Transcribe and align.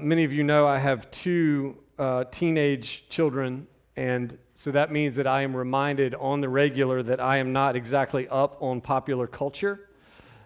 many 0.00 0.24
of 0.24 0.32
you 0.32 0.42
know, 0.42 0.66
I 0.66 0.78
have 0.78 1.10
two 1.10 1.76
uh, 1.98 2.24
teenage 2.24 3.04
children, 3.08 3.66
and 3.96 4.36
so 4.54 4.70
that 4.70 4.90
means 4.90 5.16
that 5.16 5.26
I 5.26 5.42
am 5.42 5.56
reminded 5.56 6.14
on 6.14 6.40
the 6.40 6.48
regular 6.48 7.02
that 7.02 7.20
I 7.20 7.38
am 7.38 7.52
not 7.52 7.76
exactly 7.76 8.28
up 8.28 8.56
on 8.60 8.80
popular 8.80 9.26
culture. 9.26 9.88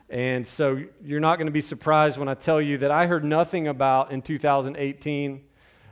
And 0.09 0.46
so 0.46 0.82
you're 1.03 1.21
not 1.21 1.37
going 1.37 1.46
to 1.46 1.53
be 1.53 1.61
surprised 1.61 2.19
when 2.19 2.29
I 2.29 2.35
tell 2.35 2.61
you 2.61 2.79
that 2.79 2.90
I 2.90 3.06
heard 3.06 3.25
nothing 3.25 3.69
about 3.69 4.12
in 4.12 4.22
2018 4.22 5.43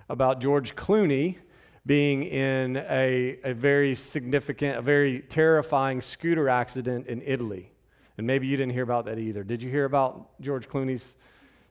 about 0.09 0.41
George 0.41 0.77
Clooney 0.77 1.39
being 1.85 2.23
in 2.25 2.77
a, 2.77 3.39
a 3.43 3.55
very 3.55 3.95
significant, 3.95 4.79
a 4.79 4.83
very 4.83 5.21
terrifying 5.21 6.01
scooter 6.01 6.49
accident 6.49 7.07
in 7.07 7.23
Italy. 7.23 7.73
And 8.19 8.27
maybe 8.27 8.47
you 8.47 8.57
didn't 8.57 8.73
hear 8.73 8.85
about 8.85 9.07
that 9.07 9.19
either. 9.19 9.43
Did 9.43 9.63
you 9.63 9.71
hear 9.71 9.85
about 9.85 10.41
George 10.41 10.69
Clooney's 10.69 11.17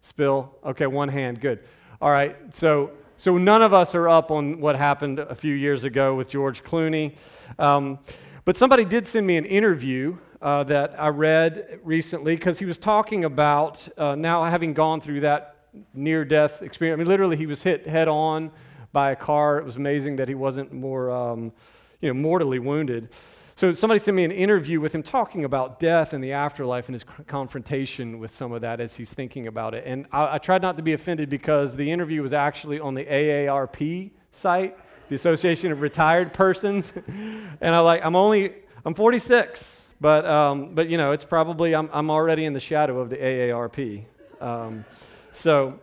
spill? 0.01 0.53
Okay, 0.65 0.87
one 0.87 1.09
hand, 1.09 1.39
good. 1.39 1.59
All 2.01 2.09
right, 2.09 2.35
so, 2.51 2.93
so 3.17 3.37
none 3.37 3.61
of 3.61 3.75
us 3.75 3.93
are 3.93 4.09
up 4.09 4.31
on 4.31 4.59
what 4.59 4.75
happened 4.75 5.19
a 5.19 5.35
few 5.35 5.53
years 5.53 5.83
ago 5.83 6.15
with 6.15 6.29
George 6.29 6.63
Clooney. 6.63 7.15
Um, 7.59 7.99
but 8.43 8.57
somebody 8.57 8.85
did 8.85 9.05
send 9.05 9.27
me 9.27 9.37
an 9.37 9.45
interview 9.45 10.17
uh, 10.41 10.63
that 10.63 10.99
I 10.99 11.09
read 11.09 11.79
recently 11.83 12.35
because 12.35 12.57
he 12.57 12.65
was 12.65 12.79
talking 12.79 13.23
about 13.23 13.87
uh, 13.99 14.15
now 14.15 14.43
having 14.45 14.73
gone 14.73 14.99
through 14.99 15.19
that 15.19 15.57
near 15.93 16.25
death 16.25 16.63
experience. 16.63 16.97
I 16.97 17.03
mean, 17.03 17.07
literally, 17.07 17.37
he 17.37 17.45
was 17.45 17.61
hit 17.61 17.85
head 17.85 18.07
on 18.07 18.49
by 18.91 19.11
a 19.11 19.15
car. 19.15 19.59
It 19.59 19.65
was 19.65 19.75
amazing 19.75 20.15
that 20.15 20.27
he 20.27 20.33
wasn't 20.33 20.73
more, 20.73 21.11
um, 21.11 21.53
you 22.01 22.11
know, 22.11 22.19
mortally 22.19 22.57
wounded. 22.57 23.09
So 23.55 23.73
somebody 23.73 23.99
sent 23.99 24.15
me 24.15 24.23
an 24.23 24.31
interview 24.31 24.79
with 24.79 24.95
him 24.95 25.03
talking 25.03 25.43
about 25.43 25.79
death 25.79 26.13
and 26.13 26.23
the 26.23 26.31
afterlife 26.31 26.87
and 26.87 26.95
his 26.95 27.05
confrontation 27.27 28.19
with 28.19 28.31
some 28.31 28.51
of 28.51 28.61
that 28.61 28.79
as 28.79 28.95
he's 28.95 29.13
thinking 29.13 29.47
about 29.47 29.73
it. 29.73 29.83
And 29.85 30.07
I, 30.11 30.35
I 30.35 30.37
tried 30.37 30.61
not 30.61 30.77
to 30.77 30.83
be 30.83 30.93
offended 30.93 31.29
because 31.29 31.75
the 31.75 31.91
interview 31.91 32.21
was 32.21 32.33
actually 32.33 32.79
on 32.79 32.93
the 32.93 33.05
AARP 33.05 34.11
site, 34.31 34.77
the 35.09 35.15
Association 35.15 35.71
of 35.71 35.81
Retired 35.81 36.33
Persons. 36.33 36.93
and 37.07 37.75
I 37.75 37.79
like, 37.79 38.03
I'm 38.05 38.15
only, 38.15 38.53
I'm 38.85 38.93
46, 38.93 39.83
but, 39.99 40.25
um, 40.25 40.73
but 40.73 40.89
you 40.89 40.97
know, 40.97 41.11
it's 41.11 41.25
probably, 41.25 41.75
I'm, 41.75 41.89
I'm 41.93 42.09
already 42.09 42.45
in 42.45 42.53
the 42.53 42.59
shadow 42.59 42.99
of 42.99 43.09
the 43.09 43.17
AARP. 43.17 44.05
Um, 44.39 44.85
so 45.31 45.79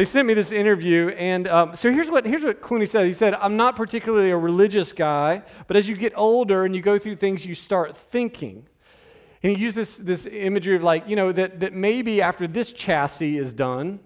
they 0.00 0.06
sent 0.06 0.26
me 0.26 0.32
this 0.32 0.50
interview, 0.50 1.10
and 1.10 1.46
um, 1.46 1.76
so 1.76 1.92
here's 1.92 2.08
what, 2.08 2.24
here's 2.24 2.42
what 2.42 2.62
Clooney 2.62 2.88
said. 2.88 3.04
He 3.04 3.12
said, 3.12 3.34
I'm 3.34 3.58
not 3.58 3.76
particularly 3.76 4.30
a 4.30 4.36
religious 4.38 4.94
guy, 4.94 5.42
but 5.66 5.76
as 5.76 5.90
you 5.90 5.94
get 5.94 6.14
older 6.16 6.64
and 6.64 6.74
you 6.74 6.80
go 6.80 6.98
through 6.98 7.16
things, 7.16 7.44
you 7.44 7.54
start 7.54 7.94
thinking. 7.94 8.66
And 9.42 9.54
he 9.54 9.62
used 9.62 9.76
this, 9.76 9.98
this 9.98 10.24
imagery 10.24 10.76
of 10.76 10.82
like, 10.82 11.06
you 11.06 11.16
know, 11.16 11.32
that, 11.32 11.60
that 11.60 11.74
maybe 11.74 12.22
after 12.22 12.46
this 12.46 12.72
chassis 12.72 13.36
is 13.36 13.52
done, 13.52 14.00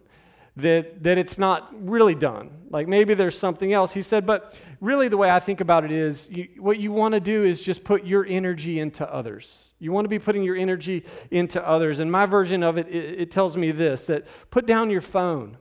that, 0.57 1.05
that 1.05 1.17
it's 1.17 1.39
not 1.39 1.71
really 1.89 2.17
done. 2.17 2.51
Like 2.71 2.89
maybe 2.89 3.15
there's 3.15 3.39
something 3.39 3.73
else. 3.73 3.93
He 3.93 4.03
said, 4.03 4.27
but 4.27 4.61
really 4.81 5.07
the 5.07 5.17
way 5.17 5.31
I 5.31 5.39
think 5.39 5.61
about 5.61 5.85
it 5.85 5.93
is 5.93 6.29
you, 6.29 6.49
what 6.59 6.81
you 6.81 6.91
want 6.91 7.15
to 7.15 7.21
do 7.21 7.45
is 7.45 7.63
just 7.63 7.85
put 7.85 8.05
your 8.05 8.27
energy 8.27 8.81
into 8.81 9.09
others. 9.09 9.71
You 9.79 9.93
want 9.93 10.07
to 10.07 10.09
be 10.09 10.19
putting 10.19 10.43
your 10.43 10.57
energy 10.57 11.05
into 11.31 11.65
others. 11.65 12.01
And 12.01 12.11
my 12.11 12.27
version 12.27 12.65
of 12.65 12.79
it, 12.79 12.89
it, 12.89 13.21
it 13.21 13.31
tells 13.31 13.57
me 13.57 13.71
this 13.71 14.07
that 14.07 14.27
put 14.51 14.67
down 14.67 14.91
your 14.91 15.01
phone 15.01 15.57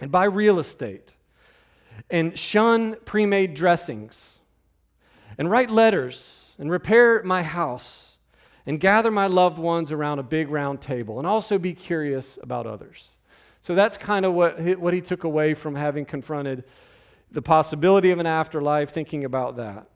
and 0.00 0.10
buy 0.10 0.24
real 0.24 0.58
estate 0.58 1.16
and 2.10 2.38
shun 2.38 2.96
pre 3.04 3.26
made 3.26 3.54
dressings 3.54 4.38
and 5.38 5.50
write 5.50 5.70
letters 5.70 6.54
and 6.58 6.70
repair 6.70 7.22
my 7.22 7.42
house 7.42 8.16
and 8.66 8.78
gather 8.78 9.10
my 9.10 9.26
loved 9.26 9.58
ones 9.58 9.90
around 9.90 10.18
a 10.18 10.22
big 10.22 10.48
round 10.48 10.80
table 10.80 11.18
and 11.18 11.26
also 11.26 11.58
be 11.58 11.74
curious 11.74 12.38
about 12.42 12.66
others. 12.66 13.10
So 13.60 13.74
that's 13.74 13.96
kind 13.96 14.24
of 14.24 14.34
what 14.34 14.60
he, 14.60 14.74
what 14.74 14.92
he 14.92 15.00
took 15.00 15.24
away 15.24 15.54
from 15.54 15.74
having 15.74 16.04
confronted 16.04 16.64
the 17.30 17.42
possibility 17.42 18.10
of 18.10 18.18
an 18.18 18.26
afterlife, 18.26 18.90
thinking 18.90 19.24
about 19.24 19.56
that. 19.56 19.86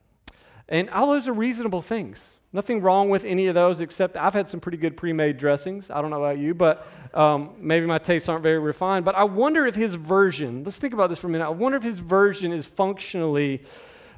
And 0.68 0.88
all 0.90 1.08
those 1.08 1.28
are 1.28 1.32
reasonable 1.32 1.82
things. 1.82 2.35
Nothing 2.52 2.80
wrong 2.80 3.10
with 3.10 3.24
any 3.24 3.48
of 3.48 3.54
those, 3.54 3.80
except 3.80 4.16
I've 4.16 4.32
had 4.32 4.48
some 4.48 4.60
pretty 4.60 4.78
good 4.78 4.96
pre 4.96 5.12
made 5.12 5.36
dressings. 5.36 5.90
I 5.90 6.00
don't 6.00 6.10
know 6.10 6.22
about 6.22 6.38
you, 6.38 6.54
but 6.54 6.86
um, 7.12 7.54
maybe 7.58 7.86
my 7.86 7.98
tastes 7.98 8.28
aren't 8.28 8.42
very 8.42 8.58
refined. 8.58 9.04
But 9.04 9.14
I 9.14 9.24
wonder 9.24 9.66
if 9.66 9.74
his 9.74 9.94
version, 9.94 10.64
let's 10.64 10.78
think 10.78 10.94
about 10.94 11.10
this 11.10 11.18
for 11.18 11.26
a 11.26 11.30
minute. 11.30 11.44
I 11.44 11.50
wonder 11.50 11.76
if 11.76 11.82
his 11.82 11.98
version 11.98 12.52
is 12.52 12.64
functionally 12.64 13.64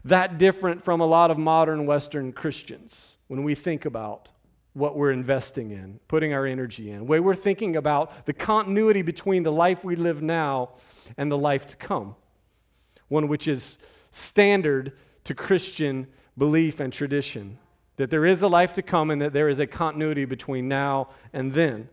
that 0.05 0.39
different 0.39 0.85
from 0.85 1.01
a 1.01 1.07
lot 1.07 1.31
of 1.31 1.39
modern 1.39 1.87
Western 1.87 2.33
Christians 2.33 3.17
when 3.27 3.43
we 3.43 3.55
think 3.55 3.85
about 3.85 4.29
what 4.73 4.97
we're 4.97 5.11
investing 5.11 5.71
in, 5.71 5.99
putting 6.07 6.33
our 6.33 6.47
energy 6.47 6.91
in, 6.91 7.07
way 7.07 7.19
we're 7.19 7.35
thinking 7.35 7.77
about 7.77 8.27
the 8.27 8.33
continuity 8.33 9.03
between 9.03 9.43
the 9.43 9.51
life 9.51 9.83
we 9.83 9.97
live 9.97 10.23
now 10.23 10.71
and 11.17 11.33
the 11.33 11.39
life 11.39 11.67
to 11.67 11.77
come, 11.77 12.15
one 13.09 13.27
which 13.27 13.49
is 13.49 13.79
standard 14.13 14.93
to 15.25 15.35
Christian 15.35 16.07
belief 16.37 16.79
and 16.79 16.93
tradition 16.93 17.59
that 17.99 18.11
there 18.11 18.25
is 18.25 18.41
a 18.43 18.49
life 18.49 18.73
to 18.73 18.83
come 18.83 19.11
and 19.11 19.21
that 19.21 19.33
there 19.33 19.49
is 19.49 19.59
a 19.59 19.67
continuity 19.67 20.25
between 20.25 20.67
now 20.67 21.09
and 21.33 21.53
then. 21.53 21.89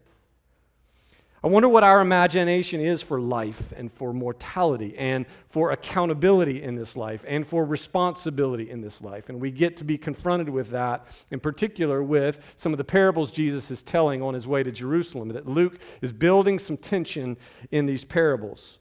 I 1.43 1.47
wonder 1.47 1.69
what 1.69 1.83
our 1.83 2.01
imagination 2.01 2.81
is 2.81 3.03
for 3.03 3.21
life 3.21 3.71
and 3.75 3.91
for 3.91 4.13
mortality 4.13 4.95
and 4.97 5.27
for 5.47 5.69
accountability 5.69 6.63
in 6.63 6.75
this 6.75 6.95
life 6.95 7.23
and 7.27 7.45
for 7.45 7.63
responsibility 7.63 8.71
in 8.71 8.81
this 8.81 8.99
life. 8.99 9.29
And 9.29 9.39
we 9.39 9.51
get 9.51 9.77
to 9.77 9.83
be 9.83 9.95
confronted 9.95 10.49
with 10.49 10.71
that, 10.71 11.05
in 11.29 11.39
particular 11.39 12.01
with 12.01 12.55
some 12.57 12.73
of 12.73 12.79
the 12.79 12.83
parables 12.83 13.29
Jesus 13.29 13.69
is 13.69 13.83
telling 13.83 14.23
on 14.23 14.33
his 14.33 14.47
way 14.47 14.63
to 14.63 14.71
Jerusalem, 14.71 15.29
that 15.29 15.47
Luke 15.47 15.79
is 16.01 16.11
building 16.11 16.57
some 16.57 16.77
tension 16.77 17.37
in 17.69 17.85
these 17.85 18.03
parables. 18.03 18.79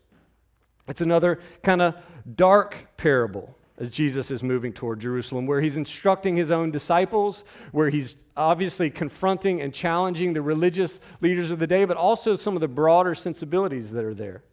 It's 0.88 1.02
another 1.02 1.40
kind 1.62 1.82
of 1.82 1.96
dark 2.34 2.96
parable 2.96 3.54
as 3.78 3.90
Jesus 3.90 4.30
is 4.30 4.42
moving 4.42 4.72
toward 4.72 5.00
Jerusalem, 5.00 5.46
where 5.46 5.60
he's 5.60 5.76
instructing 5.76 6.36
his 6.36 6.52
own 6.52 6.70
disciples, 6.70 7.44
where 7.72 7.90
he's 7.90 8.14
obviously 8.36 8.88
confronting 8.88 9.60
and 9.60 9.74
challenging 9.74 10.32
the 10.32 10.42
religious 10.42 11.00
leaders 11.20 11.50
of 11.50 11.58
the 11.58 11.66
day, 11.66 11.84
but 11.84 11.96
also 11.96 12.36
some 12.36 12.54
of 12.54 12.60
the 12.60 12.68
broader 12.68 13.14
sensibilities 13.14 13.90
that 13.90 14.04
are 14.04 14.14
there. 14.14 14.44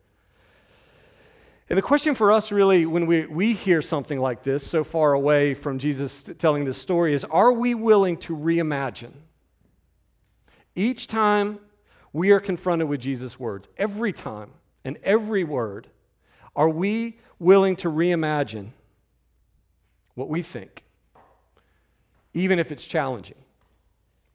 And 1.70 1.78
the 1.78 1.84
question 1.84 2.16
for 2.16 2.31
us, 2.31 2.52
really, 2.52 2.86
when 2.86 3.06
we, 3.06 3.26
we 3.28 3.54
hear 3.54 3.81
something 3.81 4.20
like 4.20 4.44
this, 4.44 4.68
so 4.68 4.84
far 4.84 5.14
away 5.14 5.54
from 5.54 5.80
Jesus 5.80 6.24
telling 6.38 6.66
this 6.66 6.78
story, 6.78 7.14
is 7.14 7.24
are 7.26 7.54
we 7.54 7.76
willing 7.76 8.18
to 8.18 8.36
reimagine? 8.36 9.14
Each 10.76 11.08
time 11.08 11.60
we 12.12 12.31
are 12.31 12.40
confronted 12.40 12.90
with 12.90 13.00
Jesus' 13.00 13.40
words, 13.40 13.70
every 13.78 14.12
time 14.12 14.52
and 14.84 14.98
every 15.04 15.44
word, 15.44 15.88
are 16.56 16.70
we 16.70 17.20
willing 17.40 17.76
to 17.78 17.88
reimagine? 17.88 18.72
What 20.16 20.30
we 20.30 20.42
think, 20.42 20.84
even 22.34 22.60
if 22.60 22.72
it's 22.72 22.84
challenging. 22.84 23.38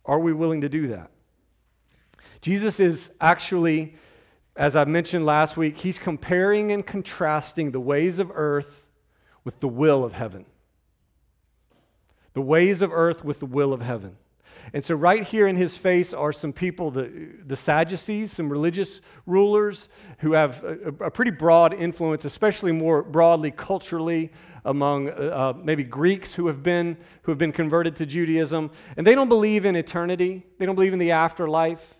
Are 0.05 0.19
we 0.19 0.33
willing 0.33 0.61
to 0.61 0.69
do 0.69 0.89
that? 0.89 1.11
Jesus 2.41 2.81
is 2.81 3.11
actually, 3.21 3.97
as 4.57 4.77
I 4.77 4.85
mentioned 4.85 5.27
last 5.27 5.57
week, 5.57 5.77
he's 5.79 5.99
comparing 5.99 6.73
and 6.73 6.87
contrasting 6.87 7.73
the 7.73 7.81
ways 7.81 8.19
of 8.19 8.31
earth 8.35 8.91
with 9.45 9.61
the 9.61 9.69
will 9.69 10.05
of 10.05 10.13
heaven. 10.13 10.45
The 12.35 12.43
ways 12.43 12.83
of 12.83 12.93
earth 12.93 13.25
with 13.25 13.41
the 13.41 13.47
will 13.47 13.73
of 13.73 13.81
heaven. 13.81 14.17
And 14.73 14.85
so, 14.85 14.95
right 14.95 15.23
here 15.23 15.47
in 15.47 15.57
his 15.57 15.77
face 15.77 16.13
are 16.13 16.33
some 16.33 16.53
people, 16.53 16.91
the, 16.91 17.11
the 17.45 17.57
Sadducees, 17.57 18.33
some 18.33 18.49
religious 18.49 19.01
rulers 19.25 19.89
who 20.19 20.33
have 20.33 20.63
a, 20.65 21.07
a 21.07 21.11
pretty 21.11 21.31
broad 21.31 21.73
influence, 21.73 22.25
especially 22.25 22.73
more 22.73 23.03
broadly 23.03 23.51
culturally 23.51 24.33
among 24.67 25.09
uh, 25.09 25.13
uh, 25.13 25.53
maybe 25.63 25.85
Greeks 25.85 26.35
who 26.35 26.49
have, 26.49 26.63
been, 26.63 26.97
who 27.23 27.33
have 27.33 27.39
been 27.39 27.53
converted 27.53 27.97
to 27.97 28.07
Judaism. 28.07 28.71
And 28.97 29.07
they 29.07 29.15
don't 29.15 29.29
believe 29.29 29.65
in 29.65 29.77
eternity, 29.77 30.45
they 30.59 30.67
don't 30.67 30.75
believe 30.75 30.93
in 30.93 30.99
the 30.99 31.13
afterlife, 31.13 31.95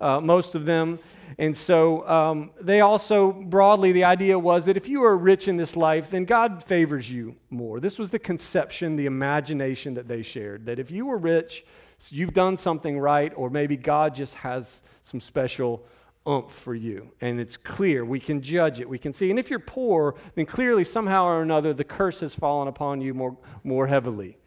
uh, 0.00 0.20
most 0.20 0.54
of 0.54 0.64
them. 0.64 0.98
And 1.38 1.56
so 1.56 2.08
um, 2.08 2.50
they 2.60 2.80
also, 2.80 3.32
broadly, 3.32 3.92
the 3.92 4.04
idea 4.04 4.38
was 4.38 4.64
that 4.64 4.76
if 4.76 4.88
you 4.88 5.04
are 5.04 5.16
rich 5.16 5.48
in 5.48 5.56
this 5.56 5.76
life, 5.76 6.10
then 6.10 6.24
God 6.24 6.64
favors 6.64 7.10
you 7.10 7.36
more. 7.50 7.80
This 7.80 7.98
was 7.98 8.10
the 8.10 8.18
conception, 8.18 8.96
the 8.96 9.06
imagination 9.06 9.94
that 9.94 10.08
they 10.08 10.22
shared. 10.22 10.66
That 10.66 10.78
if 10.78 10.90
you 10.90 11.06
were 11.06 11.18
rich, 11.18 11.64
you've 12.10 12.32
done 12.32 12.56
something 12.56 12.98
right, 12.98 13.32
or 13.36 13.50
maybe 13.50 13.76
God 13.76 14.14
just 14.14 14.34
has 14.36 14.80
some 15.02 15.20
special 15.20 15.84
oomph 16.28 16.52
for 16.52 16.74
you. 16.74 17.12
And 17.20 17.40
it's 17.40 17.56
clear. 17.56 18.04
We 18.04 18.20
can 18.20 18.42
judge 18.42 18.80
it. 18.80 18.88
We 18.88 18.98
can 18.98 19.12
see. 19.12 19.30
And 19.30 19.38
if 19.38 19.50
you're 19.50 19.58
poor, 19.58 20.14
then 20.34 20.46
clearly, 20.46 20.84
somehow 20.84 21.26
or 21.26 21.42
another, 21.42 21.72
the 21.72 21.84
curse 21.84 22.20
has 22.20 22.34
fallen 22.34 22.68
upon 22.68 23.00
you 23.00 23.14
more, 23.14 23.36
more 23.64 23.86
heavily. 23.86 24.38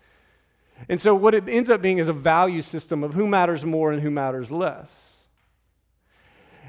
And 0.88 1.02
so, 1.02 1.14
what 1.14 1.34
it 1.34 1.48
ends 1.48 1.70
up 1.70 1.82
being 1.82 1.98
is 1.98 2.08
a 2.08 2.14
value 2.14 2.62
system 2.62 3.04
of 3.04 3.14
who 3.14 3.28
matters 3.28 3.66
more 3.66 3.92
and 3.92 4.02
who 4.02 4.12
matters 4.12 4.50
less. 4.50 5.18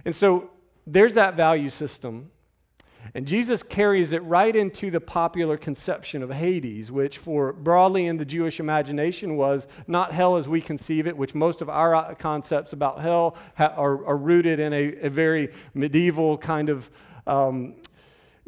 And 0.05 0.17
so, 0.17 0.51
there's 0.87 1.15
that 1.15 1.37
value 1.37 1.71
system. 1.71 2.31
And 3.15 3.27
Jesus 3.27 3.63
carries 3.63 4.13
it 4.13 4.23
right 4.23 4.55
into 4.55 4.91
the 4.91 5.01
popular 5.01 5.57
conception 5.57 6.23
of 6.23 6.31
Hades, 6.31 6.93
which, 6.93 7.19
for 7.19 7.53
broadly 7.53 8.07
in 8.07 8.19
the 8.19 8.25
Jewish 8.25 8.61
imagination, 8.61 9.37
was 9.37 9.67
not 9.87 10.13
hell 10.13 10.37
as 10.37 10.47
we 10.47 10.61
conceive 10.61 11.07
it, 11.07 11.17
which 11.17 11.35
most 11.35 11.61
of 11.61 11.69
our 11.69 12.15
concepts 12.15 12.73
about 12.73 13.01
hell 13.01 13.37
ha- 13.57 13.75
are, 13.77 14.05
are, 14.07 14.17
rooted 14.17 14.61
in 14.61 14.73
a, 14.73 15.07
a, 15.07 15.11
very 15.11 15.53
medieval 15.75 16.39
kind 16.39 16.69
of 16.69 16.89
um, 17.27 17.75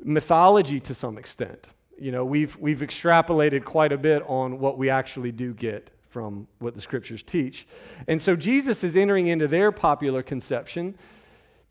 mythology 0.04 0.78
to 0.80 0.94
some 0.94 1.18
extent. 1.18 1.68
You 1.98 2.12
know, 2.12 2.24
we've, 2.24 2.56
we've 2.58 2.80
extrapolated 2.80 3.64
quite 3.64 3.92
a 3.92 3.98
bit 3.98 4.22
on 4.26 4.58
what 4.58 4.78
we 4.78 4.90
actually 4.90 5.32
do 5.32 5.54
get 5.54 5.90
from 6.08 6.46
what 6.58 6.74
the 6.74 6.80
scriptures 6.80 7.22
teach. 7.22 7.66
And 8.06 8.20
so 8.20 8.36
Jesus 8.36 8.84
is 8.84 8.96
entering 8.96 9.28
into 9.28 9.48
their 9.48 9.72
popular 9.72 10.22
conception 10.22 10.94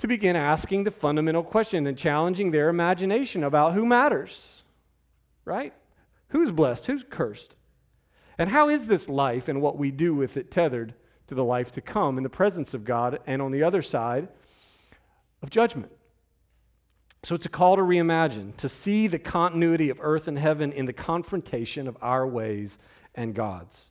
to 0.01 0.07
begin 0.07 0.35
asking 0.35 0.83
the 0.83 0.89
fundamental 0.89 1.43
question 1.43 1.85
and 1.85 1.95
challenging 1.95 2.49
their 2.49 2.69
imagination 2.69 3.43
about 3.43 3.75
who 3.75 3.85
matters, 3.85 4.63
right? 5.45 5.75
Who's 6.29 6.51
blessed? 6.51 6.87
Who's 6.87 7.05
cursed? 7.07 7.55
And 8.35 8.49
how 8.49 8.67
is 8.67 8.87
this 8.87 9.07
life 9.07 9.47
and 9.47 9.61
what 9.61 9.77
we 9.77 9.91
do 9.91 10.15
with 10.15 10.37
it 10.37 10.49
tethered 10.49 10.95
to 11.27 11.35
the 11.35 11.43
life 11.43 11.71
to 11.73 11.81
come 11.81 12.17
in 12.17 12.23
the 12.23 12.31
presence 12.31 12.73
of 12.73 12.83
God 12.83 13.19
and 13.27 13.43
on 13.43 13.51
the 13.51 13.61
other 13.61 13.83
side 13.83 14.27
of 15.43 15.51
judgment? 15.51 15.91
So 17.21 17.35
it's 17.35 17.45
a 17.45 17.49
call 17.49 17.75
to 17.75 17.83
reimagine, 17.83 18.57
to 18.57 18.67
see 18.67 19.05
the 19.05 19.19
continuity 19.19 19.91
of 19.91 19.99
earth 20.01 20.27
and 20.27 20.39
heaven 20.39 20.71
in 20.71 20.87
the 20.87 20.93
confrontation 20.93 21.87
of 21.87 21.95
our 22.01 22.25
ways 22.25 22.79
and 23.13 23.35
God's. 23.35 23.89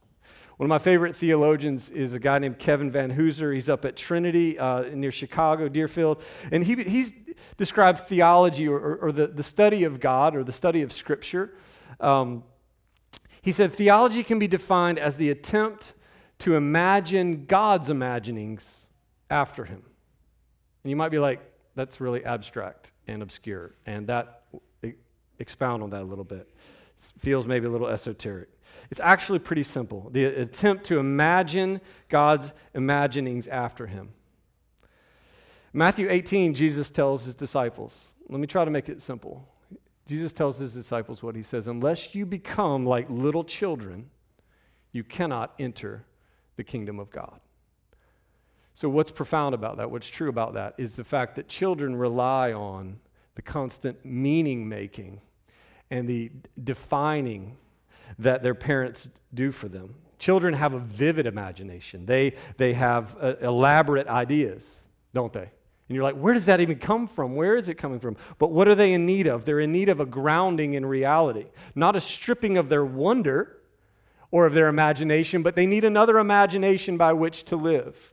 One 0.60 0.66
of 0.66 0.68
my 0.68 0.78
favorite 0.78 1.16
theologians 1.16 1.88
is 1.88 2.12
a 2.12 2.18
guy 2.18 2.38
named 2.38 2.58
Kevin 2.58 2.92
Vanhoozer. 2.92 3.54
He's 3.54 3.70
up 3.70 3.86
at 3.86 3.96
Trinity 3.96 4.58
uh, 4.58 4.82
near 4.92 5.10
Chicago, 5.10 5.70
Deerfield. 5.70 6.22
And 6.52 6.62
he, 6.62 6.74
he's 6.82 7.14
described 7.56 8.00
theology 8.00 8.68
or, 8.68 8.76
or, 8.76 8.96
or, 8.96 9.10
the, 9.10 9.26
the 9.26 9.42
study 9.42 9.84
of 9.84 10.00
God 10.00 10.36
or 10.36 10.44
the 10.44 10.52
study 10.52 10.82
of 10.82 10.92
Scripture. 10.92 11.54
Um, 11.98 12.44
he 13.40 13.52
said 13.52 13.72
theology 13.72 14.22
can 14.22 14.38
be 14.38 14.46
defined 14.46 14.98
as 14.98 15.16
the 15.16 15.30
attempt 15.30 15.94
to 16.40 16.56
imagine 16.56 17.46
God's 17.46 17.88
imaginings 17.88 18.86
after 19.30 19.64
him. 19.64 19.82
And 20.84 20.90
you 20.90 20.96
might 20.96 21.08
be 21.08 21.18
like, 21.18 21.40
that's 21.74 22.02
really 22.02 22.22
abstract 22.22 22.90
and 23.06 23.22
obscure. 23.22 23.76
And 23.86 24.08
that, 24.08 24.42
expound 25.38 25.82
on 25.82 25.88
that 25.88 26.02
a 26.02 26.04
little 26.04 26.22
bit. 26.22 26.50
It 26.98 27.12
feels 27.18 27.46
maybe 27.46 27.64
a 27.64 27.70
little 27.70 27.88
esoteric. 27.88 28.50
It's 28.90 29.00
actually 29.00 29.38
pretty 29.38 29.62
simple 29.62 30.08
the 30.10 30.24
attempt 30.24 30.84
to 30.86 30.98
imagine 30.98 31.80
God's 32.08 32.52
imaginings 32.74 33.46
after 33.46 33.86
him. 33.86 34.10
Matthew 35.72 36.08
18, 36.10 36.54
Jesus 36.54 36.90
tells 36.90 37.24
his 37.24 37.36
disciples, 37.36 38.14
let 38.28 38.40
me 38.40 38.46
try 38.46 38.64
to 38.64 38.70
make 38.70 38.88
it 38.88 39.00
simple. 39.00 39.48
Jesus 40.06 40.32
tells 40.32 40.58
his 40.58 40.72
disciples 40.72 41.22
what 41.22 41.36
he 41.36 41.42
says 41.42 41.68
Unless 41.68 42.14
you 42.14 42.26
become 42.26 42.84
like 42.84 43.08
little 43.08 43.44
children, 43.44 44.10
you 44.92 45.04
cannot 45.04 45.54
enter 45.58 46.04
the 46.56 46.64
kingdom 46.64 46.98
of 46.98 47.10
God. 47.10 47.40
So, 48.74 48.88
what's 48.88 49.10
profound 49.10 49.54
about 49.54 49.76
that, 49.76 49.90
what's 49.90 50.08
true 50.08 50.28
about 50.28 50.54
that, 50.54 50.74
is 50.78 50.94
the 50.94 51.04
fact 51.04 51.36
that 51.36 51.48
children 51.48 51.94
rely 51.94 52.52
on 52.52 52.98
the 53.36 53.42
constant 53.42 54.04
meaning 54.04 54.68
making 54.68 55.20
and 55.90 56.08
the 56.08 56.32
defining 56.62 57.56
that 58.18 58.42
their 58.42 58.54
parents 58.54 59.08
do 59.32 59.52
for 59.52 59.68
them. 59.68 59.94
Children 60.18 60.54
have 60.54 60.74
a 60.74 60.78
vivid 60.78 61.26
imagination, 61.26 62.06
they, 62.06 62.34
they 62.56 62.74
have 62.74 63.16
uh, 63.20 63.34
elaborate 63.40 64.06
ideas, 64.06 64.80
don't 65.14 65.32
they? 65.32 65.40
And 65.90 65.96
you're 65.96 66.04
like, 66.04 66.14
where 66.14 66.34
does 66.34 66.46
that 66.46 66.60
even 66.60 66.78
come 66.78 67.08
from? 67.08 67.34
Where 67.34 67.56
is 67.56 67.68
it 67.68 67.74
coming 67.74 67.98
from? 67.98 68.16
But 68.38 68.52
what 68.52 68.68
are 68.68 68.76
they 68.76 68.92
in 68.92 69.06
need 69.06 69.26
of? 69.26 69.44
They're 69.44 69.58
in 69.58 69.72
need 69.72 69.88
of 69.88 69.98
a 69.98 70.06
grounding 70.06 70.74
in 70.74 70.86
reality, 70.86 71.46
not 71.74 71.96
a 71.96 72.00
stripping 72.00 72.56
of 72.58 72.68
their 72.68 72.84
wonder 72.84 73.56
or 74.30 74.46
of 74.46 74.54
their 74.54 74.68
imagination, 74.68 75.42
but 75.42 75.56
they 75.56 75.66
need 75.66 75.84
another 75.84 76.18
imagination 76.18 76.96
by 76.96 77.12
which 77.12 77.42
to 77.46 77.56
live. 77.56 78.12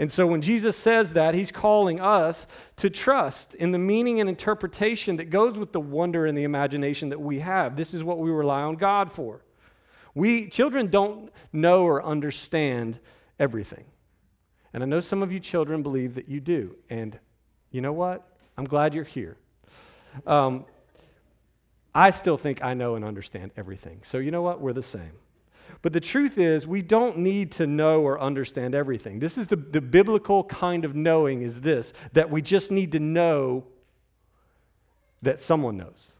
And 0.00 0.10
so 0.10 0.26
when 0.26 0.40
Jesus 0.40 0.78
says 0.78 1.12
that, 1.12 1.34
he's 1.34 1.52
calling 1.52 2.00
us 2.00 2.46
to 2.76 2.88
trust 2.88 3.52
in 3.52 3.70
the 3.70 3.78
meaning 3.78 4.18
and 4.18 4.30
interpretation 4.30 5.16
that 5.16 5.28
goes 5.28 5.58
with 5.58 5.72
the 5.72 5.80
wonder 5.80 6.24
and 6.24 6.36
the 6.36 6.44
imagination 6.44 7.10
that 7.10 7.20
we 7.20 7.40
have. 7.40 7.76
This 7.76 7.92
is 7.92 8.02
what 8.02 8.18
we 8.18 8.30
rely 8.30 8.62
on 8.62 8.76
God 8.76 9.12
for. 9.12 9.44
We 10.14 10.48
children 10.48 10.86
don't 10.86 11.30
know 11.52 11.84
or 11.84 12.02
understand 12.02 12.98
everything. 13.38 13.84
And 14.72 14.82
I 14.82 14.86
know 14.86 15.00
some 15.00 15.22
of 15.22 15.32
you 15.32 15.38
children 15.38 15.82
believe 15.82 16.14
that 16.14 16.30
you 16.30 16.40
do. 16.40 16.76
And 16.88 17.18
you 17.70 17.82
know 17.82 17.92
what? 17.92 18.26
I'm 18.56 18.64
glad 18.64 18.94
you're 18.94 19.04
here. 19.04 19.36
Um, 20.26 20.64
I 21.94 22.10
still 22.10 22.38
think 22.38 22.64
I 22.64 22.72
know 22.72 22.94
and 22.94 23.04
understand 23.04 23.50
everything. 23.54 24.00
So 24.02 24.16
you 24.16 24.30
know 24.30 24.40
what? 24.40 24.62
We're 24.62 24.72
the 24.72 24.82
same. 24.82 25.12
But 25.82 25.94
the 25.94 26.00
truth 26.00 26.36
is, 26.36 26.66
we 26.66 26.82
don't 26.82 27.18
need 27.18 27.52
to 27.52 27.66
know 27.66 28.02
or 28.02 28.20
understand 28.20 28.74
everything. 28.74 29.18
This 29.18 29.38
is 29.38 29.46
the, 29.48 29.56
the 29.56 29.80
biblical 29.80 30.44
kind 30.44 30.84
of 30.84 30.94
knowing 30.94 31.42
is 31.42 31.62
this 31.62 31.92
that 32.12 32.30
we 32.30 32.42
just 32.42 32.70
need 32.70 32.92
to 32.92 33.00
know 33.00 33.64
that 35.22 35.40
someone 35.40 35.76
knows, 35.76 36.12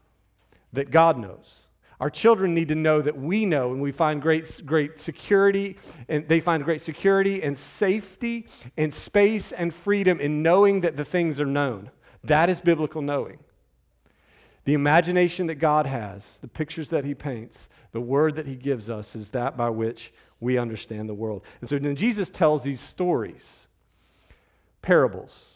that 0.73 0.91
God 0.91 1.17
knows. 1.17 1.61
Our 1.99 2.09
children 2.09 2.55
need 2.55 2.69
to 2.69 2.75
know 2.75 3.03
that 3.03 3.15
we 3.15 3.45
know, 3.45 3.71
and 3.71 3.79
we 3.79 3.91
find 3.91 4.23
great, 4.23 4.65
great 4.65 4.99
security, 4.99 5.77
and 6.09 6.27
they 6.27 6.39
find 6.39 6.63
great 6.63 6.81
security 6.81 7.43
and 7.43 7.55
safety 7.55 8.47
and 8.75 8.91
space 8.91 9.51
and 9.51 9.71
freedom 9.71 10.19
in 10.19 10.41
knowing 10.41 10.81
that 10.81 10.97
the 10.97 11.05
things 11.05 11.39
are 11.39 11.45
known. 11.45 11.91
That 12.23 12.49
is 12.49 12.59
biblical 12.59 13.03
knowing. 13.03 13.37
The 14.71 14.75
imagination 14.75 15.47
that 15.47 15.55
God 15.55 15.85
has, 15.85 16.37
the 16.39 16.47
pictures 16.47 16.87
that 16.91 17.03
He 17.03 17.13
paints, 17.13 17.67
the 17.91 17.99
word 17.99 18.37
that 18.37 18.47
He 18.47 18.55
gives 18.55 18.89
us 18.89 19.17
is 19.17 19.31
that 19.31 19.57
by 19.57 19.69
which 19.69 20.13
we 20.39 20.57
understand 20.57 21.09
the 21.09 21.13
world. 21.13 21.43
And 21.59 21.69
so 21.69 21.77
then 21.77 21.93
Jesus 21.93 22.29
tells 22.29 22.63
these 22.63 22.79
stories, 22.79 23.67
parables, 24.81 25.55